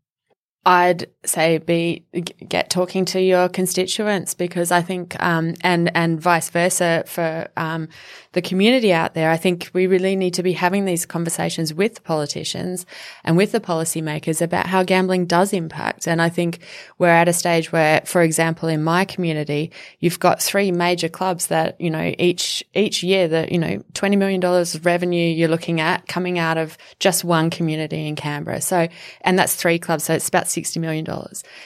I'd 0.66 1.06
say 1.30 1.58
be 1.58 2.04
get 2.48 2.70
talking 2.70 3.06
to 3.06 3.22
your 3.22 3.50
constituents 3.50 4.34
because 4.34 4.72
I 4.72 4.82
think 4.82 5.22
um, 5.22 5.54
and 5.62 5.96
and 5.96 6.20
vice 6.20 6.50
versa 6.50 7.04
for 7.08 7.48
um, 7.58 7.88
the 8.34 8.42
community 8.42 8.94
out 8.94 9.14
there. 9.14 9.32
I 9.32 9.38
think 9.38 9.70
we 9.74 9.88
really 9.88 10.16
need 10.16 10.34
to 10.36 10.44
be 10.44 10.54
having 10.54 10.86
these 10.86 11.06
conversations 11.06 11.74
with 11.74 12.04
politicians 12.04 12.86
and 13.24 13.38
with 13.38 13.52
the 13.52 13.60
policymakers 13.60 14.42
about 14.42 14.68
how 14.68 14.84
gambling 14.84 15.26
does 15.26 15.54
impact. 15.54 16.08
And 16.08 16.22
I 16.22 16.30
think 16.30 16.60
we're 16.98 17.08
at 17.08 17.28
a 17.28 17.34
stage 17.34 17.72
where, 17.72 18.02
for 18.06 18.22
example, 18.22 18.70
in 18.70 18.84
my 18.84 19.06
community, 19.06 19.72
you've 20.00 20.20
got 20.20 20.42
three 20.42 20.72
major 20.72 21.10
clubs 21.10 21.48
that 21.48 21.80
you 21.80 21.90
know 21.90 22.14
each 22.20 22.64
each 22.74 23.04
year 23.04 23.28
that 23.28 23.52
you 23.52 23.60
know 23.60 23.84
twenty 23.94 24.16
million 24.16 24.40
dollars 24.40 24.76
of 24.76 24.86
revenue 24.86 25.26
you're 25.34 25.50
looking 25.50 25.80
at 25.80 26.08
coming 26.08 26.40
out 26.40 26.58
of 26.58 26.78
just 27.00 27.24
one 27.24 27.50
community 27.50 28.08
in 28.08 28.16
Canberra. 28.16 28.62
So 28.62 28.88
and 29.22 29.38
that's 29.38 29.56
three 29.56 29.80
clubs, 29.80 30.06
so 30.06 30.14
it's 30.14 30.28
about 30.28 30.46
$60 30.46 30.80
million. 30.80 31.06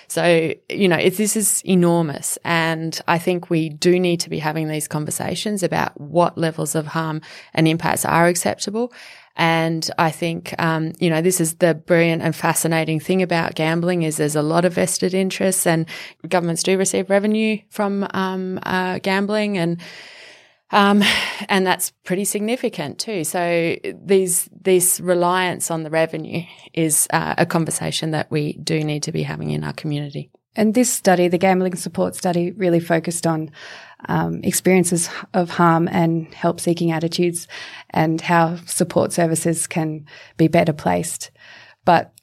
So, 0.08 0.54
you 0.70 0.88
know, 0.88 0.98
this 1.10 1.36
is 1.36 1.62
enormous. 1.66 2.38
And 2.44 3.00
I 3.08 3.18
think 3.18 3.50
we 3.50 3.70
do 3.70 4.00
need 4.00 4.20
to 4.22 4.30
be 4.30 4.40
having 4.40 4.68
these 4.68 4.88
conversations 4.88 5.64
about 5.64 6.00
what 6.00 6.38
levels 6.38 6.76
of 6.76 6.88
harm 6.88 7.22
and 7.54 7.68
impacts 7.68 8.06
are 8.06 8.28
acceptable. 8.28 8.92
And 9.36 9.90
I 9.98 10.12
think, 10.12 10.54
um, 10.60 10.94
you 11.00 11.10
know, 11.10 11.22
this 11.22 11.40
is 11.40 11.56
the 11.56 11.74
brilliant 11.74 12.22
and 12.22 12.36
fascinating 12.36 13.00
thing 13.00 13.22
about 13.22 13.56
gambling 13.56 14.04
is 14.04 14.18
there's 14.18 14.36
a 14.36 14.42
lot 14.42 14.66
of 14.66 14.74
vested 14.74 15.14
interests 15.14 15.66
and 15.66 15.86
governments 16.28 16.64
do 16.64 16.78
receive 16.78 17.10
revenue 17.10 17.60
from, 17.70 18.06
um, 18.14 18.60
uh, 18.64 19.00
gambling 19.00 19.58
and, 19.58 19.80
um, 20.72 21.04
and 21.48 21.66
that's 21.66 21.92
pretty 22.04 22.26
significant 22.26 23.00
too. 23.00 23.24
So 23.24 23.76
these 24.04 24.50
this 24.52 25.00
reliance 25.00 25.72
on 25.72 25.84
the 25.84 25.90
revenue 25.90 26.44
is 26.74 27.08
uh, 27.12 27.36
a 27.38 27.46
conversation 27.46 28.12
that 28.12 28.30
we 28.30 28.54
do 28.54 28.84
need 28.84 29.04
to 29.04 29.12
be 29.12 29.24
having 29.24 29.52
in 29.52 29.64
our 29.64 29.74
community. 29.74 30.32
And 30.56 30.74
this 30.74 30.92
study, 30.92 31.28
the 31.28 31.38
gambling 31.38 31.76
support 31.76 32.16
study, 32.16 32.52
really 32.52 32.80
focused 32.80 33.28
on 33.28 33.52
um, 34.08 34.42
experiences 34.44 35.10
of 35.34 35.50
harm 35.52 35.88
and 35.92 36.34
help 36.34 36.60
seeking 36.60 36.92
attitudes 36.92 37.48
and 37.92 38.20
how 38.20 38.58
support 38.66 39.14
services 39.14 39.68
can 39.68 40.06
be 40.38 40.48
better 40.48 40.74
placed. 40.74 41.32
But 41.86 42.14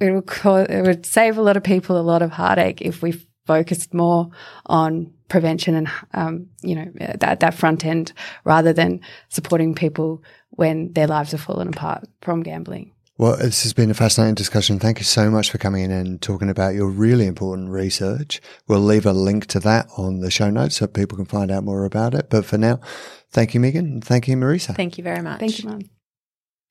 it 0.00 0.12
would, 0.12 0.70
it 0.70 0.86
would 0.86 1.06
save 1.06 1.38
a 1.38 1.42
lot 1.42 1.56
of 1.56 1.64
people 1.64 1.98
a 1.98 2.02
lot 2.02 2.22
of 2.22 2.32
heartache 2.32 2.82
if 2.82 3.02
we 3.02 3.26
focused 3.46 3.92
more 3.92 4.28
on 4.66 5.12
prevention 5.28 5.74
and 5.74 5.88
um, 6.12 6.46
you 6.62 6.74
know 6.74 6.90
that 7.16 7.40
that 7.40 7.54
front 7.54 7.84
end 7.84 8.12
rather 8.44 8.72
than 8.72 9.00
supporting 9.28 9.74
people 9.74 10.22
when 10.50 10.92
their 10.92 11.06
lives 11.06 11.32
have 11.32 11.40
fallen 11.40 11.68
apart 11.68 12.04
from 12.20 12.42
gambling. 12.42 12.92
Well, 13.16 13.36
this 13.36 13.62
has 13.62 13.72
been 13.72 13.92
a 13.92 13.94
fascinating 13.94 14.34
discussion. 14.34 14.80
Thank 14.80 14.98
you 14.98 15.04
so 15.04 15.30
much 15.30 15.50
for 15.50 15.58
coming 15.58 15.84
in 15.84 15.92
and 15.92 16.20
talking 16.20 16.50
about 16.50 16.74
your 16.74 16.88
really 16.88 17.26
important 17.26 17.70
research. 17.70 18.40
We'll 18.66 18.80
leave 18.80 19.06
a 19.06 19.12
link 19.12 19.46
to 19.48 19.60
that 19.60 19.86
on 19.96 20.18
the 20.18 20.32
show 20.32 20.50
notes 20.50 20.76
so 20.76 20.88
people 20.88 21.16
can 21.16 21.24
find 21.24 21.52
out 21.52 21.62
more 21.62 21.84
about 21.84 22.14
it. 22.14 22.28
But 22.28 22.44
for 22.44 22.58
now, 22.58 22.80
thank 23.30 23.54
you, 23.54 23.60
Megan. 23.60 24.00
Thank 24.00 24.26
you, 24.26 24.36
Marisa. 24.36 24.74
Thank 24.74 24.98
you 24.98 25.04
very 25.04 25.22
much. 25.22 25.38
Thank 25.38 25.62
you, 25.62 25.68
Mum. 25.68 25.82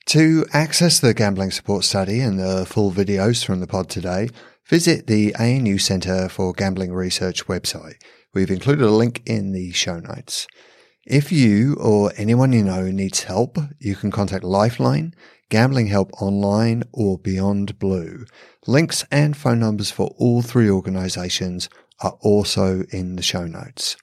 To 0.08 0.46
access 0.52 1.00
the 1.00 1.14
gambling 1.14 1.52
support 1.52 1.86
study 1.86 2.20
and 2.20 2.38
the 2.38 2.66
full 2.66 2.92
videos 2.92 3.46
from 3.46 3.62
the 3.62 3.68
pod 3.68 3.90
today, 3.90 4.30
visit 4.68 5.08
the 5.08 5.36
ANU 5.36 5.78
Centre 5.78 6.30
for 6.30 6.54
Gambling 6.54 6.94
Research 6.94 7.48
website. 7.48 7.96
We've 8.34 8.52
included 8.52 8.86
a 8.86 8.92
link 8.92 9.22
in 9.26 9.52
the 9.52 9.72
show 9.72 10.00
notes. 10.00 10.48
If 11.06 11.32
you 11.32 11.76
or 11.76 12.14
anyone 12.16 12.54
you 12.54 12.64
know 12.64 12.90
needs 12.90 13.24
help, 13.24 13.58
you 13.80 13.96
can 13.96 14.10
contact 14.10 14.44
Lifeline, 14.44 15.14
Gambling 15.50 15.88
Help 15.88 16.12
Online, 16.22 16.84
or 16.94 17.18
Beyond 17.18 17.78
Blue. 17.78 18.26
Links 18.66 19.06
and 19.12 19.36
phone 19.36 19.60
numbers 19.60 19.92
for 19.92 20.16
all 20.18 20.42
three 20.42 20.70
organisations 20.70 21.70
are 22.00 22.18
also 22.22 22.84
in 22.92 23.18
the 23.18 23.22
show 23.22 23.46
notes. 23.46 23.98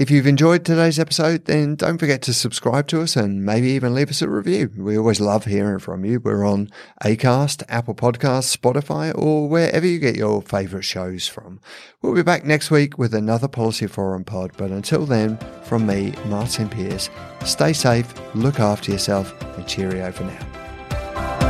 If 0.00 0.10
you've 0.10 0.26
enjoyed 0.26 0.64
today's 0.64 0.98
episode, 0.98 1.44
then 1.44 1.74
don't 1.74 1.98
forget 1.98 2.22
to 2.22 2.32
subscribe 2.32 2.86
to 2.86 3.02
us 3.02 3.16
and 3.16 3.44
maybe 3.44 3.68
even 3.72 3.94
leave 3.94 4.08
us 4.08 4.22
a 4.22 4.30
review. 4.30 4.70
We 4.74 4.96
always 4.96 5.20
love 5.20 5.44
hearing 5.44 5.78
from 5.78 6.06
you. 6.06 6.20
We're 6.20 6.42
on 6.42 6.70
Acast, 7.04 7.64
Apple 7.68 7.94
Podcasts, 7.94 8.56
Spotify, 8.56 9.12
or 9.14 9.46
wherever 9.46 9.86
you 9.86 9.98
get 9.98 10.16
your 10.16 10.40
favourite 10.40 10.86
shows 10.86 11.28
from. 11.28 11.60
We'll 12.00 12.14
be 12.14 12.22
back 12.22 12.46
next 12.46 12.70
week 12.70 12.96
with 12.96 13.12
another 13.12 13.46
Policy 13.46 13.88
Forum 13.88 14.24
pod, 14.24 14.52
but 14.56 14.70
until 14.70 15.04
then, 15.04 15.36
from 15.64 15.86
me, 15.86 16.14
Martyn 16.24 16.70
Pearce, 16.70 17.10
stay 17.44 17.74
safe, 17.74 18.10
look 18.34 18.58
after 18.58 18.90
yourself, 18.90 19.38
and 19.58 19.68
cheerio 19.68 20.10
for 20.12 20.24
now. 20.24 21.49